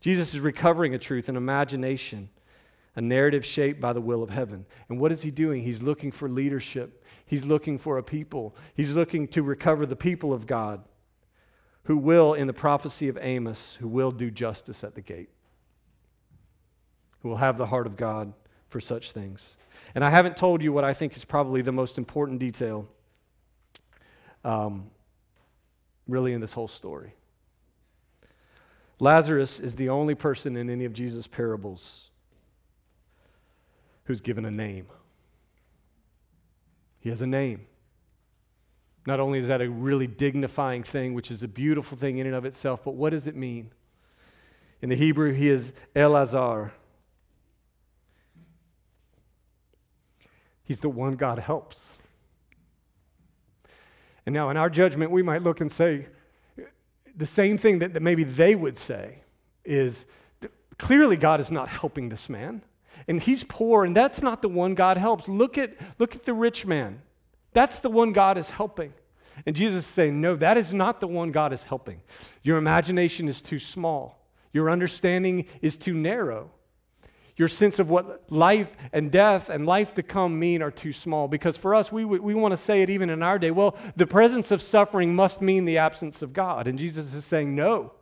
Jesus 0.00 0.34
is 0.34 0.40
recovering 0.40 0.94
a 0.94 0.98
truth, 0.98 1.28
an 1.28 1.36
imagination, 1.36 2.30
a 2.96 3.00
narrative 3.00 3.44
shaped 3.44 3.80
by 3.80 3.92
the 3.92 4.00
will 4.00 4.22
of 4.22 4.30
heaven. 4.30 4.66
And 4.88 4.98
what 4.98 5.12
is 5.12 5.22
he 5.22 5.30
doing? 5.30 5.62
He's 5.62 5.82
looking 5.82 6.10
for 6.10 6.28
leadership, 6.28 7.04
he's 7.26 7.44
looking 7.44 7.78
for 7.78 7.98
a 7.98 8.02
people, 8.02 8.56
he's 8.74 8.92
looking 8.92 9.28
to 9.28 9.42
recover 9.42 9.86
the 9.86 9.96
people 9.96 10.32
of 10.32 10.46
God 10.46 10.82
who 11.84 11.96
will, 11.96 12.34
in 12.34 12.46
the 12.46 12.52
prophecy 12.52 13.08
of 13.08 13.18
Amos, 13.20 13.76
who 13.80 13.88
will 13.88 14.12
do 14.12 14.30
justice 14.30 14.84
at 14.84 14.94
the 14.94 15.00
gate 15.00 15.30
who 17.22 17.28
will 17.28 17.36
have 17.36 17.58
the 17.58 17.66
heart 17.66 17.86
of 17.86 17.96
God 17.96 18.32
for 18.68 18.80
such 18.80 19.12
things. 19.12 19.56
And 19.94 20.04
I 20.04 20.10
haven't 20.10 20.36
told 20.36 20.62
you 20.62 20.72
what 20.72 20.84
I 20.84 20.92
think 20.92 21.16
is 21.16 21.24
probably 21.24 21.62
the 21.62 21.72
most 21.72 21.98
important 21.98 22.38
detail, 22.38 22.88
um, 24.44 24.90
really, 26.08 26.32
in 26.32 26.40
this 26.40 26.52
whole 26.52 26.68
story. 26.68 27.14
Lazarus 28.98 29.60
is 29.60 29.76
the 29.76 29.88
only 29.88 30.14
person 30.14 30.56
in 30.56 30.68
any 30.68 30.84
of 30.84 30.92
Jesus' 30.92 31.26
parables 31.26 32.09
who's 34.04 34.20
given 34.20 34.44
a 34.44 34.50
name. 34.50 34.86
He 37.00 37.08
has 37.08 37.22
a 37.22 37.26
name. 37.26 37.66
Not 39.06 39.20
only 39.20 39.38
is 39.38 39.48
that 39.48 39.62
a 39.62 39.70
really 39.70 40.06
dignifying 40.06 40.82
thing, 40.82 41.14
which 41.14 41.30
is 41.30 41.42
a 41.42 41.48
beautiful 41.48 41.96
thing 41.96 42.18
in 42.18 42.26
and 42.26 42.34
of 42.34 42.44
itself, 42.44 42.82
but 42.84 42.94
what 42.94 43.10
does 43.10 43.26
it 43.26 43.34
mean? 43.34 43.70
In 44.82 44.88
the 44.88 44.96
Hebrew, 44.96 45.32
he 45.32 45.48
is 45.48 45.72
Elazar, 45.94 46.72
He's 50.70 50.78
the 50.78 50.88
one 50.88 51.16
God 51.16 51.40
helps. 51.40 51.88
And 54.24 54.32
now, 54.32 54.50
in 54.50 54.56
our 54.56 54.70
judgment, 54.70 55.10
we 55.10 55.20
might 55.20 55.42
look 55.42 55.60
and 55.60 55.72
say 55.72 56.06
the 57.16 57.26
same 57.26 57.58
thing 57.58 57.80
that, 57.80 58.00
maybe 58.00 58.22
they 58.22 58.54
would 58.54 58.78
say 58.78 59.18
is 59.64 60.06
clearly 60.78 61.16
God 61.16 61.40
is 61.40 61.50
not 61.50 61.68
helping 61.68 62.08
this 62.08 62.28
man. 62.28 62.62
And 63.08 63.22
he's 63.22 63.44
poor, 63.44 63.84
and 63.84 63.96
that's 63.96 64.22
not 64.22 64.42
the 64.42 64.48
one 64.48 64.74
God 64.74 64.96
helps. 64.96 65.28
Look 65.28 65.58
at, 65.58 65.74
look 65.98 66.14
at 66.14 66.24
the 66.24 66.34
rich 66.34 66.66
man. 66.66 67.02
That's 67.52 67.80
the 67.80 67.90
one 67.90 68.12
God 68.12 68.38
is 68.38 68.50
helping. 68.50 68.92
And 69.46 69.56
Jesus 69.56 69.84
is 69.84 69.90
saying, 69.90 70.20
No, 70.20 70.36
that 70.36 70.56
is 70.56 70.72
not 70.72 71.00
the 71.00 71.06
one 71.06 71.32
God 71.32 71.52
is 71.52 71.64
helping. 71.64 72.00
Your 72.42 72.58
imagination 72.58 73.28
is 73.28 73.40
too 73.40 73.58
small, 73.58 74.18
your 74.52 74.70
understanding 74.70 75.46
is 75.62 75.76
too 75.76 75.94
narrow. 75.94 76.50
Your 77.36 77.48
sense 77.48 77.78
of 77.78 77.88
what 77.88 78.30
life 78.30 78.76
and 78.92 79.10
death 79.10 79.48
and 79.48 79.64
life 79.64 79.94
to 79.94 80.02
come 80.02 80.38
mean 80.38 80.60
are 80.60 80.70
too 80.70 80.92
small. 80.92 81.26
Because 81.26 81.56
for 81.56 81.74
us, 81.74 81.90
we, 81.90 82.04
we 82.04 82.34
want 82.34 82.52
to 82.52 82.56
say 82.56 82.82
it 82.82 82.90
even 82.90 83.08
in 83.08 83.22
our 83.22 83.38
day 83.38 83.50
well, 83.50 83.78
the 83.96 84.06
presence 84.06 84.50
of 84.50 84.60
suffering 84.60 85.14
must 85.14 85.40
mean 85.40 85.64
the 85.64 85.78
absence 85.78 86.20
of 86.20 86.34
God. 86.34 86.66
And 86.66 86.78
Jesus 86.78 87.14
is 87.14 87.24
saying, 87.24 87.54
No. 87.54 87.92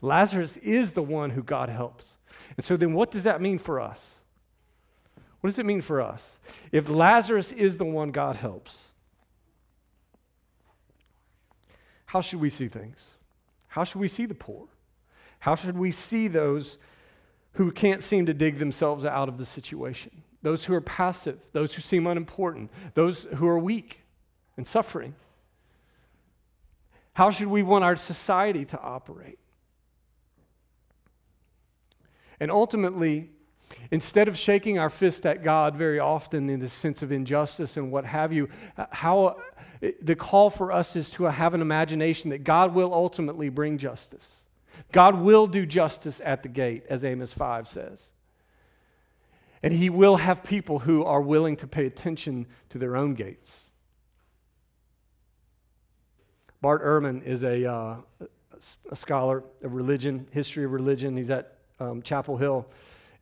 Lazarus 0.00 0.56
is 0.58 0.92
the 0.92 1.02
one 1.02 1.30
who 1.30 1.42
God 1.42 1.68
helps. 1.68 2.15
And 2.56 2.64
so 2.64 2.76
then, 2.76 2.92
what 2.92 3.10
does 3.10 3.24
that 3.24 3.40
mean 3.40 3.58
for 3.58 3.80
us? 3.80 4.16
What 5.40 5.50
does 5.50 5.58
it 5.58 5.66
mean 5.66 5.80
for 5.80 6.00
us? 6.00 6.38
If 6.72 6.88
Lazarus 6.88 7.52
is 7.52 7.76
the 7.76 7.84
one 7.84 8.10
God 8.10 8.36
helps, 8.36 8.90
how 12.06 12.20
should 12.20 12.40
we 12.40 12.50
see 12.50 12.68
things? 12.68 13.14
How 13.68 13.84
should 13.84 14.00
we 14.00 14.08
see 14.08 14.26
the 14.26 14.34
poor? 14.34 14.66
How 15.38 15.54
should 15.54 15.76
we 15.76 15.90
see 15.90 16.28
those 16.28 16.78
who 17.52 17.70
can't 17.70 18.02
seem 18.02 18.26
to 18.26 18.34
dig 18.34 18.58
themselves 18.58 19.04
out 19.04 19.28
of 19.28 19.38
the 19.38 19.44
situation? 19.44 20.22
Those 20.42 20.64
who 20.64 20.74
are 20.74 20.80
passive, 20.80 21.38
those 21.52 21.74
who 21.74 21.82
seem 21.82 22.06
unimportant, 22.06 22.70
those 22.94 23.24
who 23.36 23.46
are 23.46 23.58
weak 23.58 24.00
and 24.56 24.66
suffering? 24.66 25.14
How 27.12 27.30
should 27.30 27.48
we 27.48 27.62
want 27.62 27.84
our 27.84 27.96
society 27.96 28.64
to 28.66 28.80
operate? 28.80 29.38
And 32.40 32.50
ultimately, 32.50 33.30
instead 33.90 34.28
of 34.28 34.36
shaking 34.36 34.78
our 34.78 34.90
fist 34.90 35.26
at 35.26 35.42
God 35.42 35.76
very 35.76 35.98
often 35.98 36.48
in 36.50 36.60
the 36.60 36.68
sense 36.68 37.02
of 37.02 37.12
injustice 37.12 37.76
and 37.76 37.90
what 37.90 38.04
have 38.04 38.32
you, 38.32 38.48
how 38.90 39.36
the 40.02 40.16
call 40.16 40.50
for 40.50 40.72
us 40.72 40.96
is 40.96 41.10
to 41.10 41.24
have 41.24 41.54
an 41.54 41.60
imagination 41.60 42.30
that 42.30 42.44
God 42.44 42.74
will 42.74 42.92
ultimately 42.92 43.48
bring 43.48 43.78
justice. 43.78 44.42
God 44.92 45.16
will 45.20 45.46
do 45.46 45.66
justice 45.66 46.20
at 46.24 46.42
the 46.42 46.48
gate, 46.48 46.84
as 46.88 47.04
Amos 47.04 47.32
5 47.32 47.68
says. 47.68 48.10
And 49.62 49.72
he 49.72 49.90
will 49.90 50.16
have 50.16 50.44
people 50.44 50.80
who 50.80 51.04
are 51.04 51.20
willing 51.20 51.56
to 51.56 51.66
pay 51.66 51.86
attention 51.86 52.46
to 52.70 52.78
their 52.78 52.96
own 52.96 53.14
gates. 53.14 53.70
Bart 56.60 56.84
Ehrman 56.84 57.22
is 57.22 57.42
a, 57.42 57.70
uh, 57.70 57.96
a 58.90 58.96
scholar 58.96 59.44
of 59.62 59.74
religion, 59.74 60.26
history 60.30 60.64
of 60.64 60.72
religion. 60.72 61.16
He's 61.16 61.30
at 61.30 61.55
um, 61.80 62.02
Chapel 62.02 62.36
Hill, 62.36 62.66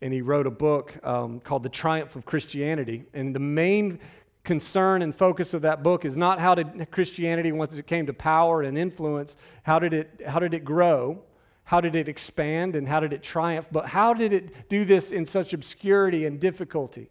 and 0.00 0.12
he 0.12 0.20
wrote 0.20 0.46
a 0.46 0.50
book 0.50 0.94
um, 1.04 1.40
called 1.40 1.62
The 1.62 1.68
Triumph 1.68 2.16
of 2.16 2.24
Christianity. 2.24 3.04
And 3.14 3.34
the 3.34 3.40
main 3.40 3.98
concern 4.44 5.02
and 5.02 5.14
focus 5.14 5.54
of 5.54 5.62
that 5.62 5.82
book 5.82 6.04
is 6.04 6.16
not 6.16 6.38
how 6.38 6.54
did 6.54 6.90
Christianity, 6.90 7.50
once 7.52 7.74
it 7.74 7.86
came 7.86 8.06
to 8.06 8.12
power 8.12 8.62
and 8.62 8.76
influence, 8.76 9.36
how 9.62 9.78
did 9.78 9.92
it, 9.92 10.20
how 10.26 10.38
did 10.38 10.54
it 10.54 10.64
grow? 10.64 11.22
How 11.64 11.80
did 11.80 11.94
it 11.94 12.08
expand 12.08 12.76
and 12.76 12.86
how 12.86 13.00
did 13.00 13.14
it 13.14 13.22
triumph? 13.22 13.66
But 13.72 13.86
how 13.86 14.12
did 14.12 14.34
it 14.34 14.68
do 14.68 14.84
this 14.84 15.10
in 15.10 15.24
such 15.24 15.54
obscurity 15.54 16.26
and 16.26 16.38
difficulty? 16.38 17.08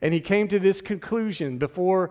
And 0.00 0.12
he 0.12 0.18
came 0.18 0.48
to 0.48 0.58
this 0.58 0.80
conclusion 0.80 1.58
before 1.58 2.10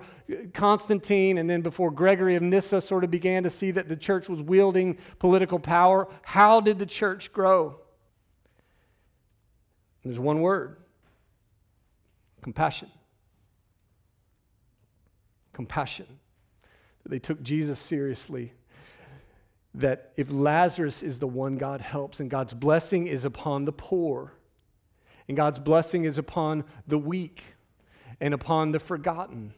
Constantine 0.53 1.37
and 1.37 1.49
then 1.49 1.61
before 1.61 1.91
Gregory 1.91 2.35
of 2.35 2.43
Nyssa 2.43 2.79
sort 2.79 3.03
of 3.03 3.11
began 3.11 3.43
to 3.43 3.49
see 3.49 3.71
that 3.71 3.89
the 3.89 3.97
church 3.97 4.29
was 4.29 4.41
wielding 4.41 4.97
political 5.19 5.59
power. 5.59 6.07
How 6.21 6.61
did 6.61 6.79
the 6.79 6.85
church 6.85 7.33
grow? 7.33 7.80
There's 10.03 10.19
one 10.19 10.41
word 10.41 10.77
compassion. 12.41 12.89
Compassion. 15.53 16.07
They 17.05 17.19
took 17.19 17.41
Jesus 17.41 17.79
seriously. 17.79 18.53
That 19.73 20.11
if 20.17 20.29
Lazarus 20.29 21.01
is 21.01 21.19
the 21.19 21.27
one 21.27 21.57
God 21.57 21.81
helps, 21.81 22.19
and 22.19 22.29
God's 22.29 22.53
blessing 22.53 23.07
is 23.07 23.25
upon 23.25 23.65
the 23.65 23.71
poor, 23.71 24.33
and 25.27 25.37
God's 25.37 25.59
blessing 25.59 26.03
is 26.03 26.17
upon 26.17 26.65
the 26.87 26.97
weak, 26.97 27.43
and 28.19 28.33
upon 28.33 28.71
the 28.71 28.79
forgotten, 28.79 29.53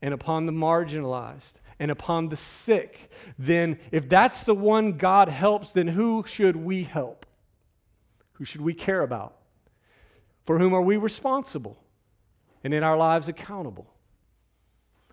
and 0.00 0.14
upon 0.14 0.46
the 0.46 0.52
marginalized, 0.52 1.54
and 1.80 1.90
upon 1.90 2.28
the 2.28 2.36
sick, 2.36 3.10
then 3.38 3.78
if 3.90 4.08
that's 4.08 4.44
the 4.44 4.54
one 4.54 4.92
God 4.92 5.28
helps, 5.28 5.72
then 5.72 5.88
who 5.88 6.24
should 6.26 6.56
we 6.56 6.84
help? 6.84 7.26
Who 8.34 8.44
should 8.44 8.60
we 8.60 8.74
care 8.74 9.02
about? 9.02 9.37
For 10.48 10.58
whom 10.58 10.72
are 10.72 10.80
we 10.80 10.96
responsible 10.96 11.76
and 12.64 12.72
in 12.72 12.82
our 12.82 12.96
lives 12.96 13.28
accountable? 13.28 13.86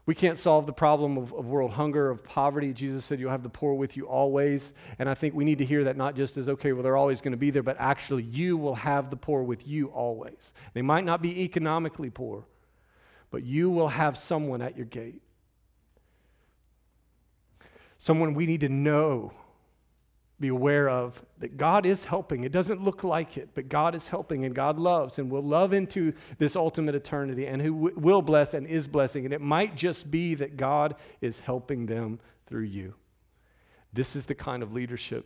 We 0.06 0.16
can't 0.16 0.38
solve 0.38 0.66
the 0.66 0.72
problem 0.72 1.18
of, 1.18 1.34
of, 1.34 1.48
world 1.48 1.72
hunger, 1.72 2.10
of 2.10 2.24
poverty. 2.24 2.72
Jesus 2.72 3.04
said, 3.04 3.20
You'll 3.20 3.32
have 3.32 3.44
the 3.44 3.50
poor 3.50 3.74
with 3.74 3.98
you 3.98 4.08
always. 4.08 4.74
And 4.98 5.10
I 5.10 5.14
think 5.14 5.36
we 5.36 5.44
need 5.44 5.58
to 5.58 5.66
hear 5.66 5.84
that 5.84 5.98
not 5.98 6.16
just 6.16 6.38
as, 6.38 6.48
okay, 6.48 6.72
well, 6.72 6.84
they're 6.84 6.96
always 6.96 7.20
going 7.20 7.34
to 7.34 7.38
be 7.38 7.52
there, 7.52 7.64
but 7.64 7.76
actually, 7.82 8.24
you 8.24 8.56
will 8.56 8.76
have 8.76 9.10
the 9.10 9.18
poor 9.18 9.44
with 9.44 9.68
you 9.68 9.88
always. 9.88 10.54
They 10.74 10.82
might 10.82 11.04
not 11.04 11.22
be 11.22 11.44
economically 11.44 12.12
poor, 12.12 12.46
but 13.30 13.44
you 13.44 13.70
will 13.70 13.90
have 13.90 14.16
someone 14.16 14.62
at 14.62 14.78
your 14.78 14.86
gate. 14.86 15.22
Someone 17.98 18.36
we 18.36 18.46
need 18.46 18.62
to 18.62 18.70
know 18.70 19.34
be 20.40 20.50
aware 20.50 20.90
of 20.90 21.24
that 21.40 21.58
God 21.58 21.86
is 21.86 22.04
helping. 22.04 22.44
It 22.44 22.52
doesn't 22.52 22.84
look 22.84 23.04
like 23.04 23.38
it, 23.38 23.50
but 23.54 23.70
God 23.70 23.96
is 23.96 24.10
helping 24.10 24.44
and 24.44 24.54
God 24.54 24.78
loves 24.78 25.18
and 25.18 25.32
will 25.32 25.44
love 25.44 25.72
into 25.72 26.14
this 26.38 26.56
ultimate 26.56 26.94
eternity 26.94 27.48
and 27.48 27.62
who 27.62 27.74
w- 27.74 28.00
will 28.00 28.22
bless 28.22 28.54
and 28.54 28.68
is 28.68 28.88
blessing. 28.88 29.24
And 29.24 29.34
it 29.34 29.40
might 29.40 29.76
just 29.76 30.12
be 30.12 30.36
that 30.36 30.58
God 30.58 30.96
is 31.22 31.40
helping 31.40 31.86
them 31.86 32.20
through 32.48 32.64
you. 32.64 32.96
This 33.94 34.16
is 34.16 34.26
the 34.26 34.36
kind 34.36 34.62
of 34.62 34.74
leadership, 34.74 35.26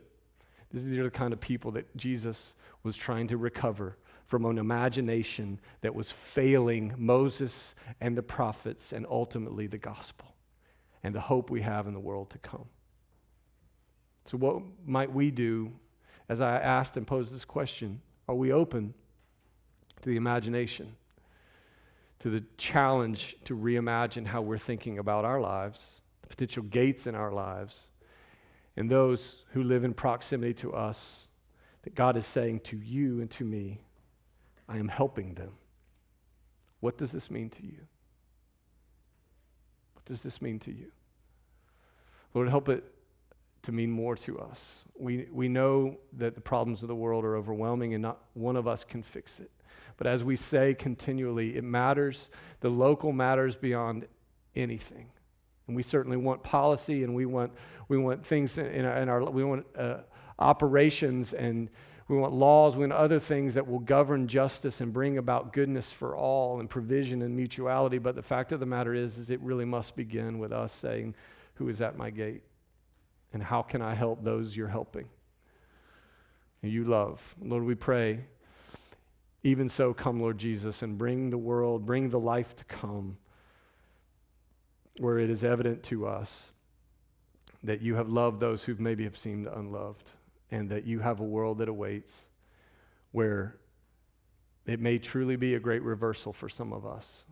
these 0.72 0.86
are 1.00 1.04
the 1.04 1.10
kind 1.10 1.34
of 1.34 1.42
people 1.42 1.72
that 1.72 1.98
Jesus 1.98 2.54
was 2.84 2.96
trying 2.96 3.28
to 3.30 3.38
recover 3.38 3.98
from 4.28 4.46
an 4.46 4.60
imagination 4.60 5.60
that 5.82 5.96
was 5.96 6.12
failing 6.12 6.94
Moses 6.96 7.74
and 8.00 8.16
the 8.16 8.22
prophets 8.22 8.94
and 8.94 9.08
ultimately 9.10 9.66
the 9.66 9.80
gospel 9.80 10.36
and 11.02 11.16
the 11.16 11.20
hope 11.20 11.50
we 11.50 11.62
have 11.62 11.88
in 11.88 11.96
the 11.96 12.00
world 12.00 12.30
to 12.30 12.38
come. 12.38 12.66
So, 14.30 14.38
what 14.38 14.62
might 14.86 15.12
we 15.12 15.32
do 15.32 15.72
as 16.30 16.40
I 16.40 16.60
asked 16.60 16.98
and 16.98 17.08
posed 17.08 17.34
this 17.34 17.46
question? 17.46 18.00
Are 18.28 18.36
we 18.36 18.52
open 18.52 18.94
to 20.04 20.10
the 20.10 20.18
imagination, 20.18 20.96
to 22.20 22.30
the 22.30 22.44
challenge 22.56 23.38
to 23.46 23.58
reimagine 23.58 24.28
how 24.28 24.44
we're 24.44 24.60
thinking 24.60 25.00
about 25.00 25.26
our 25.26 25.42
lives, 25.42 26.02
the 26.22 26.28
potential 26.28 26.62
gates 26.62 27.08
in 27.08 27.16
our 27.16 27.32
lives, 27.32 27.88
and 28.78 28.88
those 28.88 29.46
who 29.54 29.64
live 29.64 29.84
in 29.84 29.96
proximity 29.96 30.54
to 30.54 30.74
us? 30.74 31.26
That 31.82 31.96
God 31.96 32.16
is 32.16 32.28
saying 32.28 32.60
to 32.66 32.78
you 32.78 33.22
and 33.22 33.32
to 33.32 33.44
me, 33.44 33.80
I 34.68 34.78
am 34.78 34.90
helping 34.90 35.34
them. 35.34 35.54
What 36.82 37.00
does 37.00 37.12
this 37.12 37.32
mean 37.32 37.50
to 37.50 37.64
you? 37.64 37.80
What 39.96 40.06
does 40.06 40.22
this 40.22 40.40
mean 40.40 40.60
to 40.60 40.72
you? 40.72 40.92
Lord, 42.36 42.48
help 42.48 42.70
it 42.70 42.84
to 43.64 43.72
mean 43.72 43.92
more 43.92 44.16
to 44.16 44.40
us. 44.40 44.86
We, 44.98 45.28
we 45.32 45.50
know 45.50 45.98
that 46.18 46.36
the 46.36 46.42
problems 46.42 46.82
of 46.82 46.88
the 46.88 46.96
world 46.96 47.26
are 47.26 47.36
overwhelming 47.36 47.94
and 47.94 48.02
not 48.02 48.20
one 48.34 48.56
of 48.56 48.68
us 48.68 48.84
can 48.84 49.04
fix 49.04 49.40
it. 49.40 49.52
But 49.98 50.08
as 50.08 50.24
we 50.24 50.36
say 50.36 50.74
continually, 50.74 51.58
it 51.58 51.64
matters. 51.64 52.30
The 52.62 52.70
local 52.70 53.12
matters 53.12 53.56
beyond 53.56 54.08
anything. 54.56 55.08
And 55.68 55.76
we 55.76 55.84
certainly 55.84 56.18
want 56.18 56.42
policy 56.42 57.04
and 57.04 57.14
we 57.14 57.26
want, 57.26 57.52
we 57.90 57.98
want 57.98 58.26
things 58.26 58.58
in 58.58 58.86
our, 58.86 58.98
in 58.98 59.10
our 59.10 59.24
we 59.30 59.44
want 59.44 59.66
uh, 59.78 59.98
operations 60.40 61.34
and 61.34 61.70
we 62.08 62.18
want 62.18 62.34
laws, 62.34 62.76
we 62.76 62.82
want 62.82 62.94
other 62.94 63.20
things 63.20 63.54
that 63.54 63.68
will 63.68 63.80
govern 63.80 64.28
justice 64.28 64.82
and 64.82 64.92
bring 64.92 65.20
about 65.20 65.54
goodness 65.54 65.92
for 65.92 66.16
all 66.16 66.60
and 66.60 66.68
provision 66.68 67.22
and 67.22 67.36
mutuality. 67.36 68.00
But 68.00 68.16
the 68.16 68.24
fact 68.24 68.52
of 68.52 68.60
the 68.60 68.66
matter 68.66 68.96
is, 68.96 69.20
is 69.20 69.30
it 69.30 69.40
really 69.42 69.66
must 69.66 69.96
begin 69.96 70.40
with 70.40 70.52
us 70.52 70.74
saying, 70.74 71.14
who 71.56 71.70
is 71.70 71.82
at 71.82 71.98
my 71.98 72.10
gate? 72.10 72.42
And 73.34 73.44
how 73.44 73.62
can 73.62 73.82
I 73.82 73.94
help 73.94 74.24
those 74.24 74.56
you're 74.56 74.68
helping? 74.68 75.08
You 76.62 76.84
love. 76.84 77.36
Lord, 77.42 77.64
we 77.64 77.76
pray, 77.76 78.26
even 79.44 79.70
so, 79.70 79.94
come, 79.94 80.20
Lord 80.20 80.38
Jesus, 80.38 80.82
and 80.82 80.98
bring 80.98 81.30
the 81.30 81.38
world, 81.38 81.86
bring 81.86 82.10
the 82.10 82.20
life 82.20 82.56
to 82.58 82.66
come 82.66 83.18
where 84.98 85.20
it 85.20 85.30
is 85.30 85.44
evident 85.44 85.84
to 85.84 86.06
us 86.06 86.52
that 87.64 87.82
you 87.82 87.96
have 87.96 88.10
loved 88.10 88.40
those 88.40 88.64
who 88.64 88.76
maybe 88.78 89.04
have 89.04 89.18
seemed 89.18 89.48
unloved, 89.48 90.12
and 90.52 90.70
that 90.70 90.86
you 90.86 91.00
have 91.00 91.20
a 91.20 91.24
world 91.24 91.60
that 91.60 91.70
awaits 91.70 92.28
where 93.12 93.58
it 94.66 94.80
may 94.80 94.98
truly 94.98 95.36
be 95.36 95.56
a 95.56 95.60
great 95.60 95.82
reversal 95.82 96.34
for 96.34 96.50
some 96.50 96.74
of 96.74 96.86
us. 96.86 97.26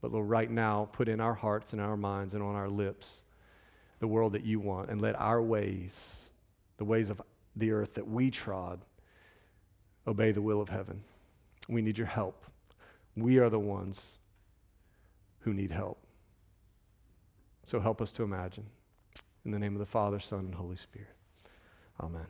But 0.00 0.12
Lord, 0.12 0.28
right 0.28 0.50
now, 0.50 0.88
put 0.92 1.08
in 1.08 1.20
our 1.20 1.34
hearts 1.34 1.72
and 1.72 1.80
our 1.80 1.96
minds 1.96 2.34
and 2.34 2.42
on 2.42 2.54
our 2.54 2.68
lips 2.68 3.22
the 4.00 4.06
world 4.06 4.32
that 4.32 4.44
you 4.44 4.60
want 4.60 4.90
and 4.90 5.00
let 5.00 5.18
our 5.20 5.40
ways, 5.40 6.16
the 6.76 6.84
ways 6.84 7.10
of 7.10 7.20
the 7.56 7.70
earth 7.70 7.94
that 7.94 8.08
we 8.08 8.30
trod, 8.30 8.80
obey 10.06 10.32
the 10.32 10.42
will 10.42 10.60
of 10.60 10.68
heaven. 10.68 11.02
We 11.68 11.82
need 11.82 11.98
your 11.98 12.06
help. 12.06 12.44
We 13.16 13.38
are 13.38 13.48
the 13.48 13.58
ones 13.58 14.18
who 15.40 15.54
need 15.54 15.70
help. 15.70 15.98
So 17.64 17.80
help 17.80 18.02
us 18.02 18.12
to 18.12 18.22
imagine. 18.22 18.66
In 19.44 19.50
the 19.50 19.58
name 19.58 19.74
of 19.74 19.78
the 19.78 19.86
Father, 19.86 20.20
Son, 20.20 20.40
and 20.40 20.54
Holy 20.54 20.76
Spirit. 20.76 21.08
Amen. 22.00 22.26